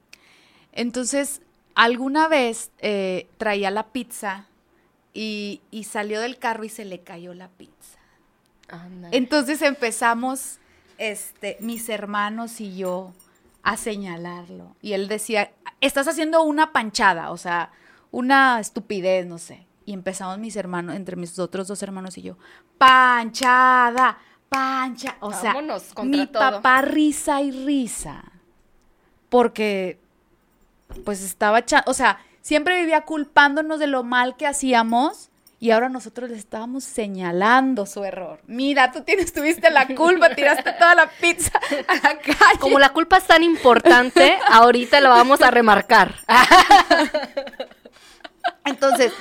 [0.72, 1.40] Entonces,
[1.78, 4.46] alguna vez eh, traía la pizza
[5.14, 7.98] y, y salió del carro y se le cayó la pizza.
[9.12, 10.58] Entonces empezamos,
[10.98, 13.12] este, mis hermanos y yo,
[13.62, 14.74] a señalarlo.
[14.82, 17.70] Y él decía, estás haciendo una panchada, o sea,
[18.10, 19.64] una estupidez, no sé.
[19.86, 22.36] Y empezamos mis hermanos, entre mis otros dos hermanos y yo,
[22.76, 25.16] panchada, pancha.
[25.20, 26.40] O sea, Vámonos mi todo.
[26.40, 28.24] papá risa y risa.
[29.28, 30.00] Porque,
[31.04, 35.30] pues estaba, o sea, siempre vivía culpándonos de lo mal que hacíamos.
[35.60, 38.40] Y ahora nosotros le estábamos señalando su error.
[38.46, 42.60] Mira, tú tienes, tuviste la culpa, tiraste toda la pizza a la calle.
[42.60, 46.14] Como la culpa es tan importante, ahorita lo vamos a remarcar.
[48.64, 49.12] Entonces,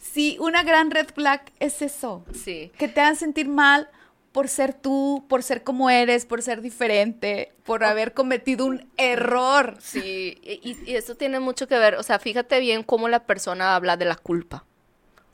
[0.00, 2.24] sí, una gran red flag es eso.
[2.34, 2.72] Sí.
[2.76, 3.88] Que te hagan sentir mal
[4.34, 9.76] por ser tú, por ser como eres, por ser diferente, por haber cometido un error.
[9.78, 13.76] Sí, y, y eso tiene mucho que ver, o sea, fíjate bien cómo la persona
[13.76, 14.64] habla de la culpa.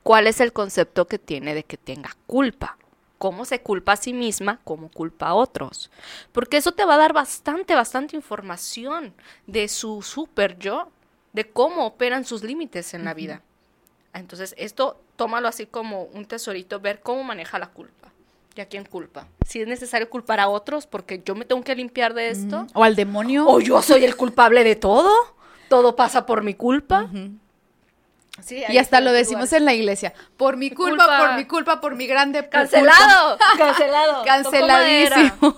[0.03, 2.77] ¿Cuál es el concepto que tiene de que tenga culpa?
[3.17, 4.61] ¿Cómo se culpa a sí misma?
[4.65, 5.91] ¿Cómo culpa a otros?
[6.33, 9.15] Porque eso te va a dar bastante, bastante información
[9.47, 10.91] de su super yo,
[11.33, 13.41] de cómo operan sus límites en la vida.
[14.13, 18.10] Entonces, esto tómalo así como un tesorito, ver cómo maneja la culpa.
[18.61, 19.27] ¿Y a quién culpa?
[19.47, 22.67] Si es necesario culpar a otros porque yo me tengo que limpiar de esto.
[22.75, 23.47] O al demonio.
[23.49, 25.11] ¿O yo soy el culpable de todo?
[25.71, 27.09] ¿Todo pasa por mi culpa?
[28.43, 30.13] Sí, y hasta lo decimos en la iglesia.
[30.37, 31.19] Por mi culpa, culpa.
[31.19, 33.39] por mi culpa, por mi grande ¡Cancelado!
[33.57, 34.25] ¡Cancelado!
[34.27, 35.57] Canceladísimo.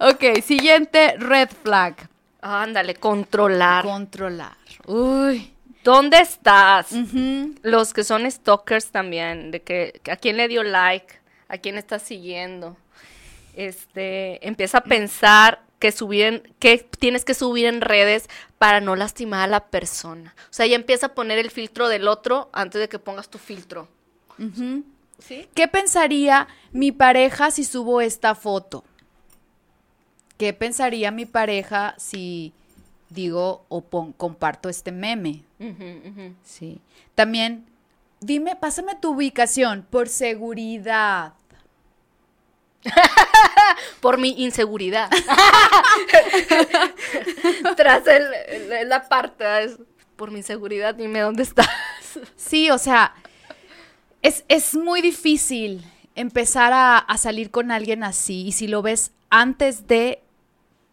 [0.00, 1.94] ok, siguiente red flag.
[2.40, 3.84] Ándale, controlar.
[3.84, 4.56] Controlar.
[4.86, 5.55] Uy.
[5.86, 6.88] ¿Dónde estás?
[7.62, 11.14] Los que son stalkers también, de que a quién le dio like,
[11.46, 12.76] a quién está siguiendo.
[13.54, 18.96] Este, empieza a pensar que subir en, que tienes que subir en redes para no
[18.96, 20.34] lastimar a la persona.
[20.50, 23.38] O sea, ya empieza a poner el filtro del otro antes de que pongas tu
[23.38, 23.86] filtro.
[25.20, 25.48] ¿Sí?
[25.54, 28.82] ¿Qué pensaría mi pareja si subo esta foto?
[30.36, 32.52] ¿qué pensaría mi pareja si
[33.08, 33.84] digo o
[34.16, 35.42] comparto este meme?
[36.42, 36.80] Sí.
[37.14, 37.66] También,
[38.20, 41.34] dime, pásame tu ubicación por seguridad.
[44.00, 45.10] por mi inseguridad.
[47.76, 49.44] Tras el, la parte,
[50.16, 51.68] por mi inseguridad, dime dónde estás.
[52.36, 53.14] sí, o sea,
[54.22, 55.84] es, es muy difícil
[56.16, 60.22] empezar a, salir con alguien así y si lo ves antes de,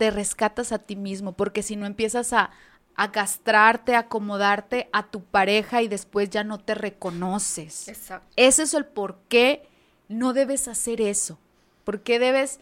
[0.03, 2.51] te rescatas a ti mismo, porque si no empiezas a,
[2.97, 7.87] a castrarte, a acomodarte a tu pareja y después ya no te reconoces.
[7.87, 8.27] Exacto.
[8.35, 9.65] Ese es el por qué
[10.09, 11.39] no debes hacer eso.
[11.85, 12.59] Porque debes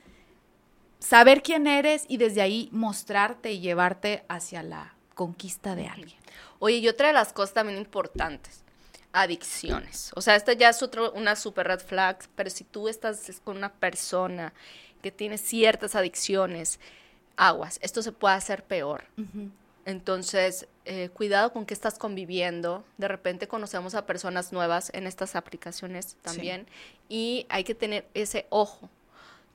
[0.99, 6.19] saber quién eres y desde ahí mostrarte y llevarte hacia la conquista de alguien.
[6.59, 8.61] Oye, y otra de las cosas también importantes,
[9.13, 10.11] adicciones.
[10.15, 13.57] O sea, esta ya es otro, una super red flag, pero si tú estás con
[13.57, 14.53] una persona
[15.01, 16.79] que tiene ciertas adicciones,
[17.37, 19.05] aguas, esto se puede hacer peor.
[19.85, 22.83] Entonces, eh, cuidado con qué estás conviviendo.
[22.97, 26.67] De repente conocemos a personas nuevas en estas aplicaciones también
[27.09, 28.89] y hay que tener ese ojo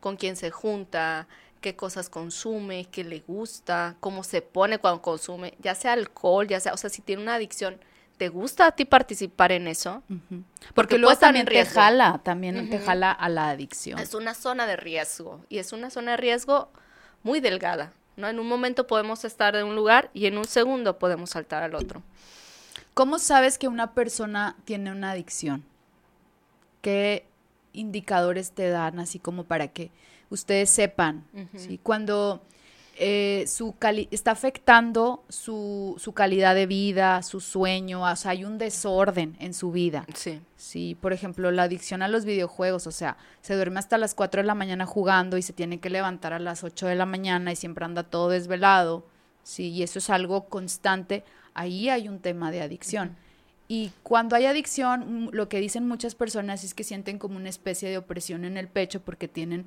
[0.01, 1.27] con quién se junta,
[1.61, 6.61] qué cosas consume, qué le gusta, cómo se pone cuando consume, ya sea alcohol, ya
[6.61, 7.81] sea, o sea, si tiene una adicción,
[8.17, 10.03] ¿te gusta a ti participar en eso?
[10.75, 13.99] Porque, luego también te jala, también te jala a la adicción.
[13.99, 16.71] Es una zona de riesgo y es una zona de riesgo
[17.27, 18.29] muy delgada, ¿no?
[18.29, 21.75] En un momento podemos estar en un lugar y en un segundo podemos saltar al
[21.75, 22.05] otro.
[22.95, 25.65] ¿Cómo sabes que una persona tiene una adicción?
[26.83, 27.27] ¿Qué
[27.73, 29.91] indicadores te dan así como para que
[30.31, 31.25] ustedes sepan,
[31.83, 32.43] Cuando
[32.99, 33.75] eh, su
[34.11, 39.53] está afectando su, su, calidad de vida, su sueño, o sea, hay un desorden en
[39.53, 40.07] su vida.
[40.15, 40.41] Sí.
[40.57, 44.41] Sí, por ejemplo, la adicción a los videojuegos, o sea, se duerme hasta las 4
[44.41, 47.53] de la mañana jugando y se tiene que levantar a las 8 de la mañana
[47.53, 49.07] y siempre anda todo desvelado.
[49.43, 51.23] Sí, y eso es algo constante.
[51.55, 53.17] Ahí hay un tema de adicción.
[53.69, 57.49] Y cuando hay adicción, mm, lo que dicen muchas personas es que sienten como una
[57.49, 59.67] especie de opresión en el pecho porque tienen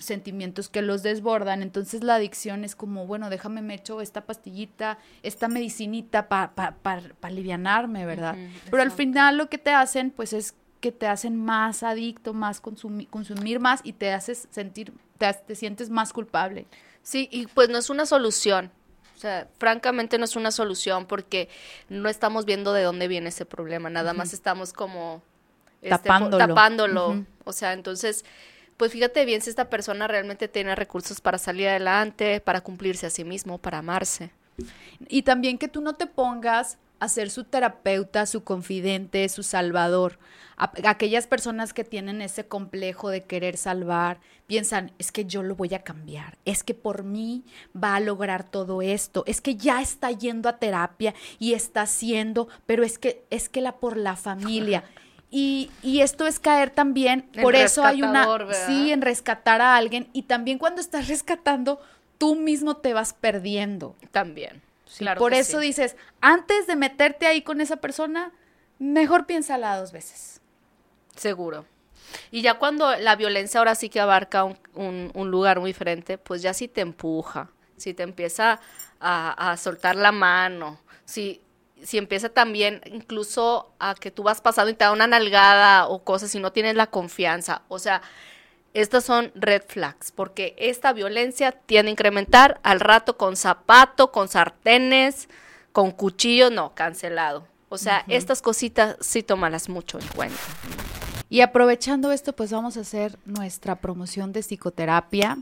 [0.00, 1.62] sentimientos que los desbordan.
[1.62, 6.74] Entonces la adicción es como, bueno, déjame me echo esta pastillita, esta medicinita para pa,
[6.82, 8.36] pa, alivianarme, ¿verdad?
[8.70, 12.60] Pero al final lo que te hacen, pues es que te hacen más adicto, más
[12.60, 16.66] consumir, consumir más y te haces sentir, te, te sientes más culpable.
[17.02, 18.70] Sí, y pues no es una solución.
[19.18, 21.48] O sea, francamente no es una solución porque
[21.88, 25.22] no estamos viendo de dónde viene ese problema, nada más estamos como
[25.82, 27.24] este, tapándolo.
[27.42, 28.24] O sea, entonces,
[28.76, 33.10] pues fíjate bien si esta persona realmente tiene recursos para salir adelante, para cumplirse a
[33.10, 34.30] sí mismo, para amarse.
[35.08, 40.18] Y también que tú no te pongas a ser su terapeuta, su confidente, su salvador.
[40.56, 45.72] aquellas personas que tienen ese complejo de querer salvar, piensan, es que yo lo voy
[45.74, 47.44] a cambiar, es que por mí
[47.76, 52.48] va a lograr todo esto, es que ya está yendo a terapia y está haciendo,
[52.66, 54.84] pero es que es que la por la familia.
[55.30, 58.26] Y, y esto es caer también, por eso hay una,
[58.66, 61.82] sí, en rescatar a alguien y también cuando estás rescatando,
[62.16, 63.94] tú mismo te vas perdiendo.
[64.10, 64.62] También.
[65.18, 68.32] Por eso dices, antes de meterte ahí con esa persona,
[68.78, 70.40] mejor piénsala dos veces.
[71.16, 71.66] Seguro.
[72.30, 76.54] Y ya cuando la violencia ahora sí que abarca un, lugar muy diferente, pues ya
[76.54, 78.60] sí te empuja, si te empieza
[79.00, 81.42] a, soltar la mano, si,
[81.82, 86.02] si empieza también incluso a que tú vas pasando y te da una nalgada o
[86.02, 87.62] cosas y no tienes la confianza.
[87.68, 88.02] O sea,
[88.80, 94.28] estas son red flags, porque esta violencia tiende a incrementar al rato con zapato, con
[94.28, 95.28] sartenes,
[95.72, 97.46] con cuchillo, no, cancelado.
[97.68, 100.38] O sea, estas cositas sí tómalas mucho en cuenta.
[101.28, 105.38] Y aprovechando esto, pues vamos a hacer nuestra promoción de psicoterapia.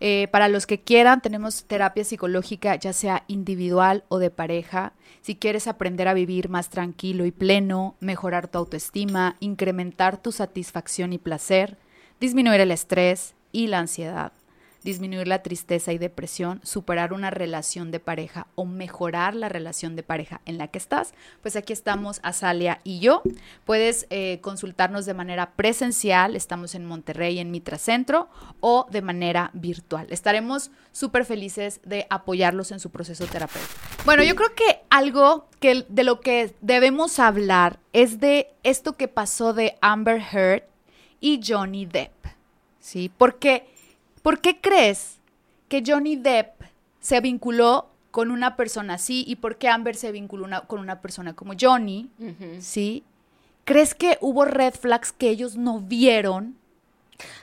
[0.00, 4.92] Eh, para los que quieran, tenemos terapia psicológica, ya sea individual o de pareja.
[5.22, 11.12] Si quieres aprender a vivir más tranquilo y pleno, mejorar tu autoestima, incrementar tu satisfacción
[11.12, 11.78] y placer,
[12.22, 14.30] disminuir el estrés y la ansiedad,
[14.84, 20.04] disminuir la tristeza y depresión, superar una relación de pareja o mejorar la relación de
[20.04, 23.22] pareja en la que estás, pues aquí estamos Azalia y yo.
[23.64, 28.28] Puedes eh, consultarnos de manera presencial, estamos en Monterrey, en Mitra Centro,
[28.60, 30.06] o de manera virtual.
[30.10, 33.74] Estaremos súper felices de apoyarlos en su proceso terapéutico.
[34.04, 39.08] Bueno, yo creo que algo que de lo que debemos hablar es de esto que
[39.08, 40.71] pasó de Amber Heard
[41.22, 42.12] y Johnny Depp.
[42.78, 43.08] ¿Sí?
[43.08, 43.66] ¿Por qué?
[44.22, 45.16] ¿Por qué crees
[45.68, 46.60] que Johnny Depp
[47.00, 51.34] se vinculó con una persona así y por qué Amber se vinculó con una persona
[51.34, 52.10] como Johnny?
[52.60, 53.04] ¿Sí?
[53.64, 56.56] ¿Crees que hubo red flags que ellos no vieron?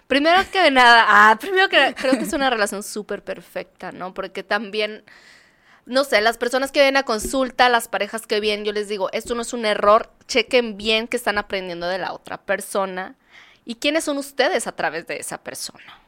[0.07, 4.13] Primero que nada, ah, primero que creo que es una relación súper perfecta, ¿no?
[4.13, 5.03] Porque también,
[5.85, 9.09] no sé, las personas que vienen a consulta, las parejas que vienen, yo les digo,
[9.13, 13.15] esto no es un error, chequen bien que están aprendiendo de la otra persona
[13.65, 15.99] y quiénes son ustedes a través de esa persona.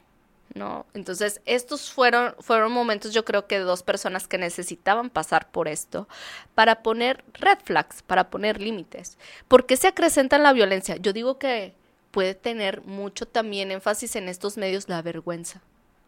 [0.54, 0.86] ¿no?
[0.94, 5.68] Entonces, estos fueron, fueron momentos, yo creo que de dos personas que necesitaban pasar por
[5.68, 6.08] esto
[6.54, 9.18] para poner red flags, para poner límites.
[9.48, 10.96] ¿Por qué se acrecenta la violencia?
[10.96, 11.74] Yo digo que
[12.10, 15.62] puede tener mucho también énfasis en estos medios la vergüenza.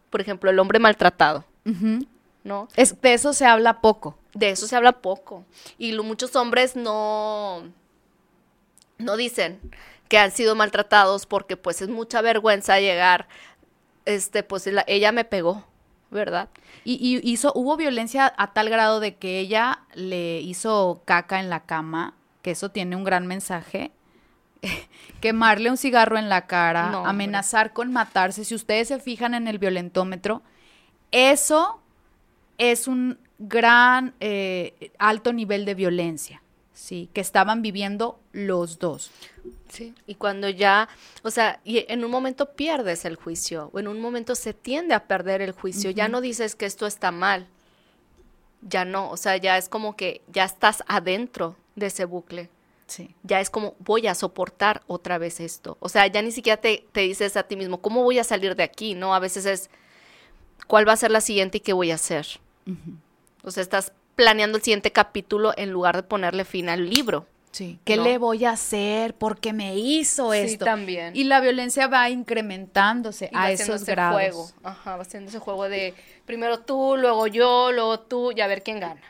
[0.09, 1.43] Por ejemplo, el hombre maltratado,
[2.43, 2.67] ¿no?
[2.75, 4.17] Es, de eso se habla poco.
[4.33, 5.45] De eso se habla poco.
[5.77, 7.63] Y lo, muchos hombres no,
[8.99, 9.59] no dicen
[10.07, 13.27] que han sido maltratados porque pues es mucha vergüenza llegar
[14.05, 15.65] este, pues ella me pegó,
[16.11, 16.49] ¿verdad?
[16.83, 21.65] Y, hizo, hubo violencia a tal grado de que ella le hizo caca en la
[21.65, 23.91] cama, que eso tiene un gran mensaje.
[25.21, 28.45] Quemarle un cigarro en la cara, amenazar con matarse.
[28.45, 30.43] Si ustedes se fijan en el violentómetro,
[31.11, 31.81] eso
[32.57, 36.41] es un gran eh, alto nivel de violencia,
[36.75, 39.09] sí, que estaban viviendo los dos.
[39.69, 39.95] Sí.
[40.05, 40.87] Y cuando ya,
[41.23, 44.93] o sea, y en un momento pierdes el juicio, o en un momento se tiende
[44.93, 47.47] a perder el juicio, ya no dices que esto está mal,
[48.61, 52.49] ya no, o sea, ya es como que ya estás adentro de ese bucle.
[52.87, 53.15] Sí.
[53.23, 55.77] Ya es como, voy a soportar otra vez esto.
[55.79, 58.55] O sea, ya ni siquiera te, te dices a ti mismo, ¿cómo voy a salir
[58.55, 58.93] de aquí?
[58.93, 59.15] ¿No?
[59.15, 59.69] A veces es,
[60.67, 62.27] ¿cuál va a ser la siguiente y qué voy a hacer?
[63.43, 67.25] O sea, estás planeando el siguiente capítulo en lugar de ponerle fin al libro.
[67.51, 67.79] Sí.
[67.85, 69.15] ¿Qué le voy a hacer?
[69.15, 70.49] porque me hizo esto?
[70.49, 71.15] Sí, también.
[71.15, 74.15] Y la violencia va incrementándose a esos grados.
[74.15, 74.49] Juego.
[74.63, 75.93] Ajá, va haciendo ese juego de
[76.25, 79.01] primero tú, luego yo, luego tú, y a ver quién gana.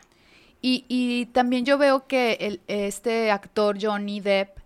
[0.61, 4.59] Y, y también yo veo que el, este actor Johnny Depp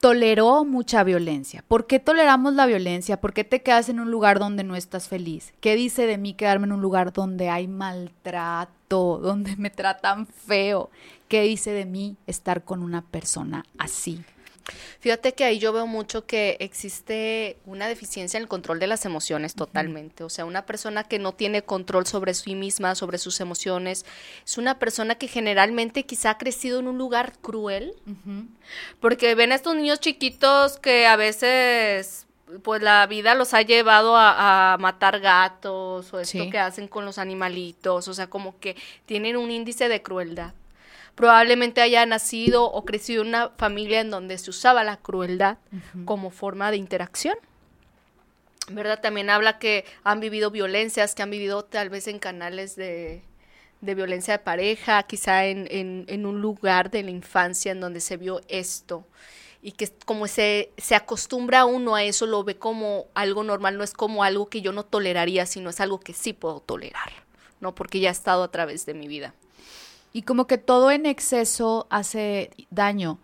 [0.00, 1.64] toleró mucha violencia.
[1.66, 3.20] ¿Por qué toleramos la violencia?
[3.20, 5.52] ¿Por qué te quedas en un lugar donde no estás feliz?
[5.60, 8.72] ¿Qué dice de mí quedarme en un lugar donde hay maltrato,
[9.18, 10.90] donde me tratan feo?
[11.28, 14.24] ¿Qué dice de mí estar con una persona así?
[15.00, 19.04] Fíjate que ahí yo veo mucho que existe una deficiencia en el control de las
[19.04, 20.24] emociones totalmente.
[20.24, 24.04] O sea, una persona que no tiene control sobre sí misma, sobre sus emociones,
[24.44, 27.94] es una persona que generalmente quizá ha crecido en un lugar cruel,
[29.00, 32.27] porque ven a estos niños chiquitos que a veces
[32.62, 37.18] pues la vida los ha llevado a, matar gatos o esto que hacen con los
[37.18, 38.76] animalitos, o sea, como que
[39.06, 40.54] tienen un índice de crueldad
[41.18, 45.58] probablemente haya nacido o crecido en una familia en donde se usaba la crueldad
[46.04, 47.36] como forma de interacción.
[48.70, 49.00] ¿Verdad?
[49.00, 53.22] También habla que han vivido violencias, que han vivido tal vez en canales de,
[53.80, 55.66] violencia de pareja, quizá en,
[56.06, 59.04] en, un lugar de la infancia en donde se vio esto
[59.62, 63.84] y que como se, se acostumbra uno a eso, lo ve como algo normal, no
[63.84, 67.12] es como algo que yo no toleraría, sino es algo que sí puedo tolerar,
[67.60, 67.74] ¿no?
[67.74, 69.34] Porque ya ha estado a través de mi vida.
[70.12, 73.18] Y como que todo en exceso hace daño.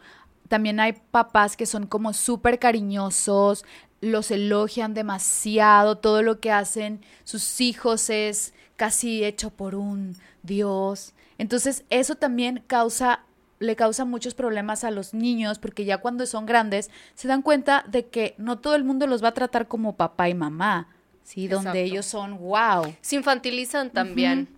[0.48, 3.64] También hay papás que son como súper cariñosos,
[4.00, 11.14] los elogian demasiado, todo lo que hacen sus hijos es casi hecho por un Dios.
[11.38, 13.24] Entonces eso también causa
[13.58, 17.84] le causa muchos problemas a los niños porque ya cuando son grandes se dan cuenta
[17.88, 20.88] de que no todo el mundo los va a tratar como papá y mamá,
[21.22, 21.48] ¿sí?
[21.48, 22.94] Donde ellos son wow.
[23.00, 24.48] Se infantilizan también.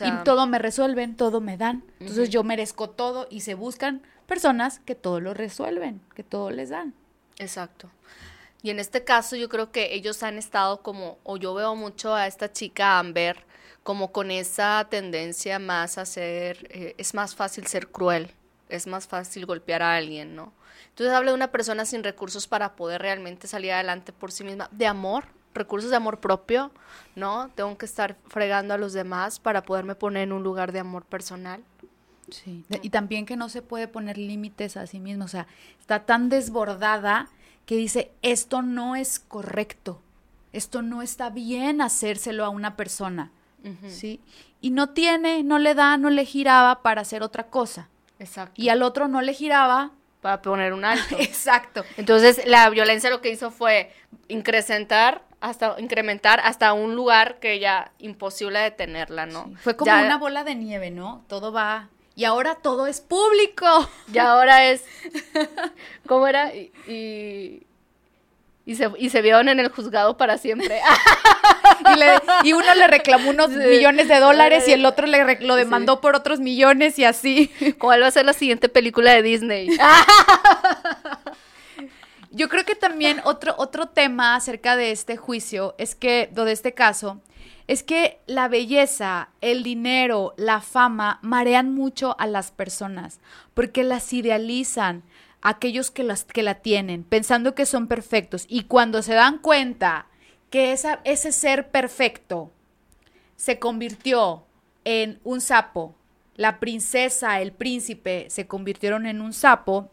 [0.00, 1.82] Y todo me resuelven, todo me dan.
[1.98, 6.70] Entonces yo merezco todo y se buscan personas que todo lo resuelven, que todo les
[6.70, 6.94] dan.
[7.38, 7.90] Exacto.
[8.62, 12.14] Y en este caso yo creo que ellos han estado como, o yo veo mucho
[12.14, 13.44] a esta chica Amber,
[13.82, 18.30] como con esa tendencia más a ser, eh, es más fácil ser cruel,
[18.76, 20.52] es más fácil golpear a alguien, ¿no?
[20.90, 24.68] Entonces habla de una persona sin recursos para poder realmente salir adelante por sí misma,
[24.70, 26.70] de amor, recursos de amor propio,
[27.16, 27.50] ¿no?
[27.54, 31.04] Tengo que estar fregando a los demás para poderme poner en un lugar de amor
[31.04, 31.62] personal.
[32.30, 32.64] Sí.
[32.82, 35.46] Y también que no se puede poner límites a sí mismo, o sea,
[35.78, 37.28] está tan desbordada
[37.66, 40.00] que dice, esto no es correcto,
[40.52, 43.30] esto no está bien hacérselo a una persona,
[43.88, 44.20] ¿sí?
[44.60, 47.88] Y no tiene, no le da, no le giraba para hacer otra cosa.
[48.24, 48.60] Exacto.
[48.60, 51.16] Y al otro no le giraba para poner un alto.
[51.18, 51.84] Exacto.
[51.96, 53.92] Entonces, la violencia lo que hizo fue
[54.28, 59.52] incrementar hasta incrementar hasta un lugar que ya imposible detenerla, ¿no?
[59.60, 61.22] Fue como una bola de nieve, ¿no?
[61.28, 63.66] Todo va y ahora todo es público.
[64.12, 64.84] Y ahora es
[66.06, 66.54] ¿cómo era?
[66.54, 67.66] Y, y,
[68.76, 70.80] se, y se vieron en el juzgado para siempre.
[72.44, 76.16] y, uno le reclamó unos millones de dólares y el otro le lo demandó por
[76.16, 77.50] otros millones y así.
[77.78, 79.68] ¿Cuál va a ser la siguiente película de Disney?
[82.30, 86.52] Yo creo que también otro, otro tema acerca de este juicio es que, o de
[86.52, 87.20] este caso,
[87.66, 93.20] es que la belleza, el dinero, la fama marean mucho a las personas
[93.54, 95.02] porque las idealizan
[95.44, 98.46] aquellos que, las, que la tienen, pensando que son perfectos.
[98.48, 100.06] Y cuando se dan cuenta
[100.50, 102.50] que esa, ese ser perfecto
[103.36, 104.46] se convirtió
[104.84, 105.94] en un sapo,
[106.34, 109.90] la princesa, el príncipe se convirtieron en un sapo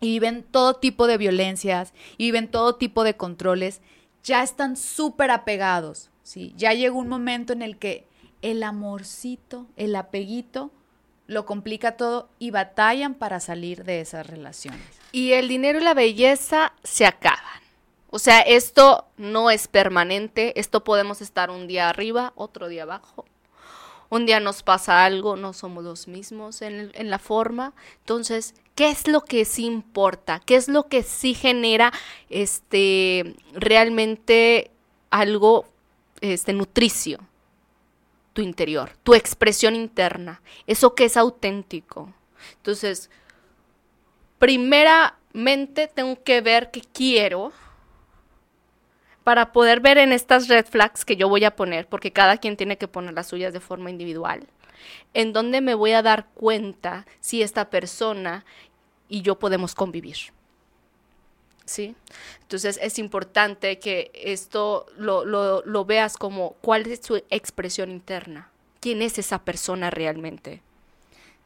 [0.00, 3.80] y viven todo tipo de violencias y viven todo tipo de controles,
[4.22, 6.52] ya están súper apegados, ¿sí?
[6.56, 8.06] Ya llegó un momento en el que
[8.42, 10.70] el amorcito, el apeguito,
[11.30, 14.82] lo complica todo y batallan para salir de esas relaciones.
[15.12, 17.62] Y el dinero y la belleza se acaban.
[18.08, 23.26] O sea, esto no es permanente, esto podemos estar un día arriba, otro día abajo.
[24.08, 27.74] Un día nos pasa algo, no somos los mismos en, en la forma.
[28.00, 30.40] Entonces, ¿qué es lo que sí importa?
[30.44, 31.92] ¿Qué es lo que sí genera
[32.28, 34.72] este realmente
[35.10, 35.64] algo
[36.20, 37.20] este nutricio?
[38.32, 42.12] Tu interior, tu expresión interna, eso que es auténtico.
[42.56, 43.10] Entonces,
[44.38, 47.52] primeramente tengo que ver qué quiero
[49.24, 52.56] para poder ver en estas red flags que yo voy a poner, porque cada quien
[52.56, 54.46] tiene que poner las suyas de forma individual,
[55.12, 58.44] en donde me voy a dar cuenta si esta persona
[59.08, 60.16] y yo podemos convivir.
[61.70, 61.94] ¿Sí?
[62.40, 68.50] Entonces es importante que esto lo, lo, veas como cuál es su expresión interna,
[68.80, 70.62] quién es esa persona realmente.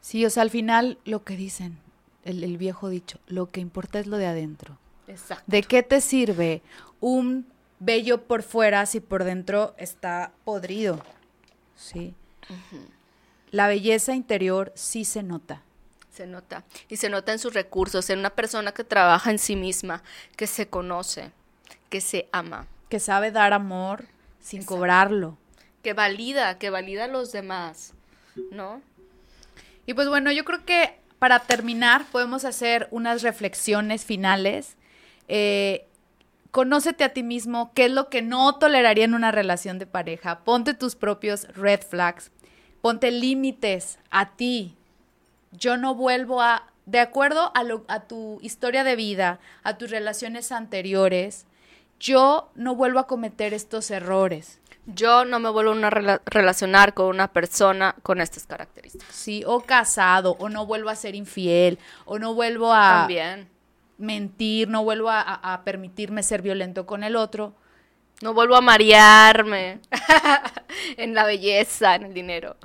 [0.01, 1.77] Sí, o sea, al final lo que dicen,
[2.23, 4.79] el, el viejo dicho, lo que importa es lo de adentro.
[5.07, 5.43] Exacto.
[5.45, 6.63] ¿De qué te sirve
[7.01, 7.45] un
[7.77, 11.03] bello por fuera si por dentro está podrido?
[11.75, 12.15] Sí.
[13.51, 15.61] La belleza interior sí se nota.
[16.15, 16.63] Se nota.
[16.87, 20.01] Y se nota en sus recursos, en una persona que trabaja en sí misma,
[20.37, 21.33] que se conoce,
[21.89, 22.67] que se ama.
[22.87, 24.05] Que sabe dar amor
[24.39, 25.37] sin cobrarlo.
[25.83, 27.93] Que valida, que valida a los demás,
[28.49, 28.81] ¿no?
[29.85, 34.77] Y pues bueno, yo creo que para terminar podemos hacer unas reflexiones finales.
[35.27, 35.85] Eh,
[36.51, 40.45] conócete a ti mismo, qué es lo que no toleraría en una relación de pareja,
[40.45, 42.31] ponte tus propios red flags,
[42.81, 44.77] ponte límites a ti,
[45.57, 49.89] yo no vuelvo a, de acuerdo a, lo, a tu historia de vida, a tus
[49.89, 51.45] relaciones anteriores,
[51.99, 54.59] yo no vuelvo a cometer estos errores.
[54.87, 55.89] Yo no me vuelvo a
[56.25, 59.15] relacionar con una persona con estas características.
[59.15, 63.49] Sí, o casado, o no vuelvo a ser infiel, o no vuelvo a También.
[63.97, 67.55] mentir, no vuelvo a, a permitirme ser violento con el otro.
[68.21, 69.79] No vuelvo a marearme
[70.97, 72.55] en la belleza, en el dinero.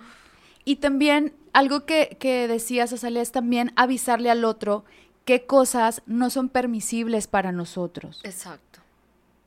[0.66, 4.84] Y también algo que, que decías, Azalea, es también avisarle al otro
[5.24, 8.20] qué cosas no son permisibles para nosotros.
[8.24, 8.80] Exacto.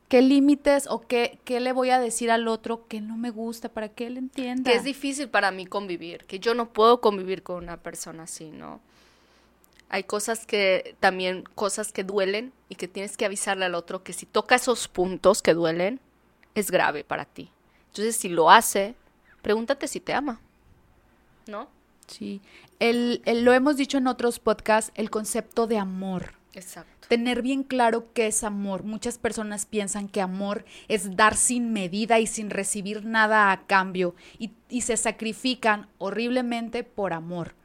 [0.08, 3.70] ¿Qué límites o qué, qué le voy a decir al otro que no me gusta
[3.70, 4.70] para que él entienda?
[4.70, 8.52] Que es difícil para mí convivir, que yo no puedo convivir con una persona así,
[8.52, 8.80] ¿no?
[9.90, 14.14] Hay cosas que también, cosas que duelen y que tienes que avisarle al otro que
[14.14, 16.00] si toca esos puntos que duelen,
[16.56, 17.50] es grave para ti.
[17.88, 18.96] Entonces, si lo hace,
[19.42, 20.40] pregúntate si te ama,
[21.48, 21.68] ¿no?
[22.08, 22.42] Sí,
[22.80, 26.34] el, lo hemos dicho en otros podcasts, el concepto de amor.
[26.54, 27.08] Exacto.
[27.08, 28.84] Tener bien claro qué es amor.
[28.84, 34.16] Muchas personas piensan que amor es dar sin medida y sin recibir nada a cambio
[34.38, 37.56] y, y se sacrifican horriblemente por amor.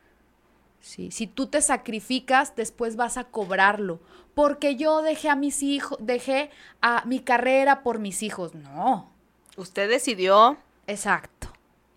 [0.80, 4.00] Sí, si tú te sacrificas, después vas a cobrarlo.
[4.34, 8.54] Porque yo dejé a mis hijos, dejé a mi carrera por mis hijos.
[8.54, 9.10] No.
[9.56, 10.56] Usted decidió.
[10.86, 11.47] Exacto.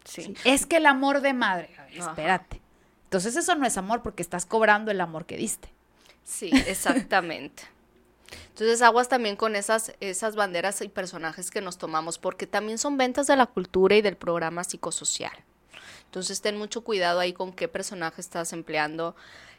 [0.04, 0.34] Sí.
[0.44, 2.62] Es que el amor de madre, espérate.
[3.06, 5.70] Entonces eso no es amor porque estás cobrando el amor que diste.
[6.24, 7.64] Sí, exactamente.
[8.50, 12.98] Entonces aguas también con esas, esas banderas y personajes que nos tomamos, porque también son
[12.98, 15.34] ventas de la cultura y del programa psicosocial.
[16.06, 19.16] Entonces ten mucho cuidado ahí con qué personaje estás empleando.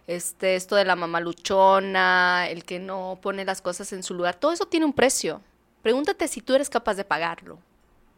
[0.06, 4.34] Este, esto de la mamá luchona, el que no pone las cosas en su lugar,
[4.34, 5.40] todo eso tiene un precio.
[5.82, 7.58] Pregúntate si tú eres capaz de pagarlo,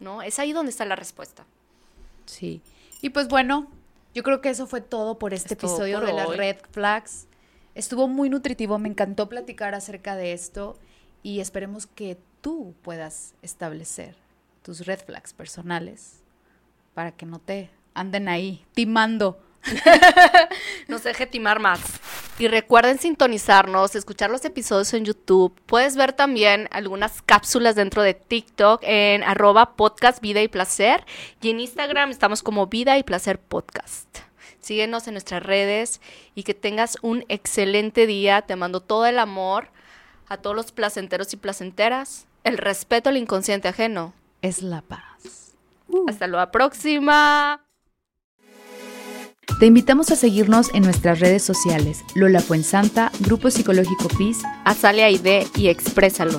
[0.01, 0.23] ¿no?
[0.23, 1.45] Es ahí donde está la respuesta.
[2.27, 2.63] Sí.
[3.03, 3.71] Y pues bueno,
[4.15, 7.27] yo creo que eso fue todo por este episodio de las Red Flags.
[7.75, 10.79] Estuvo muy nutritivo, me encantó platicar acerca de esto
[11.23, 14.17] y esperemos que tú puedas establecer
[14.63, 16.23] tus red flags personales
[16.95, 19.41] para que no te anden ahí timando
[20.89, 21.81] no se deje timar más.
[22.39, 25.55] Y recuerden sintonizarnos, escuchar los episodios en YouTube.
[25.67, 31.05] Puedes ver también algunas cápsulas dentro de TikTok en arroba podcast vida y placer.
[31.41, 34.09] Y en Instagram estamos como vida y placer podcast.
[34.59, 36.01] Síguenos en nuestras redes
[36.35, 38.43] y que tengas un excelente día.
[38.43, 39.69] Te mando todo el amor
[40.29, 45.57] a todos los placenteros y placenteras, el respeto al inconsciente ajeno es la paz.
[46.09, 47.65] Hasta la próxima.
[49.61, 55.47] Te invitamos a seguirnos en nuestras redes sociales, Lola Fuensanta, Grupo Psicológico PIS, Azalea ID
[55.55, 56.39] y Exprésalo.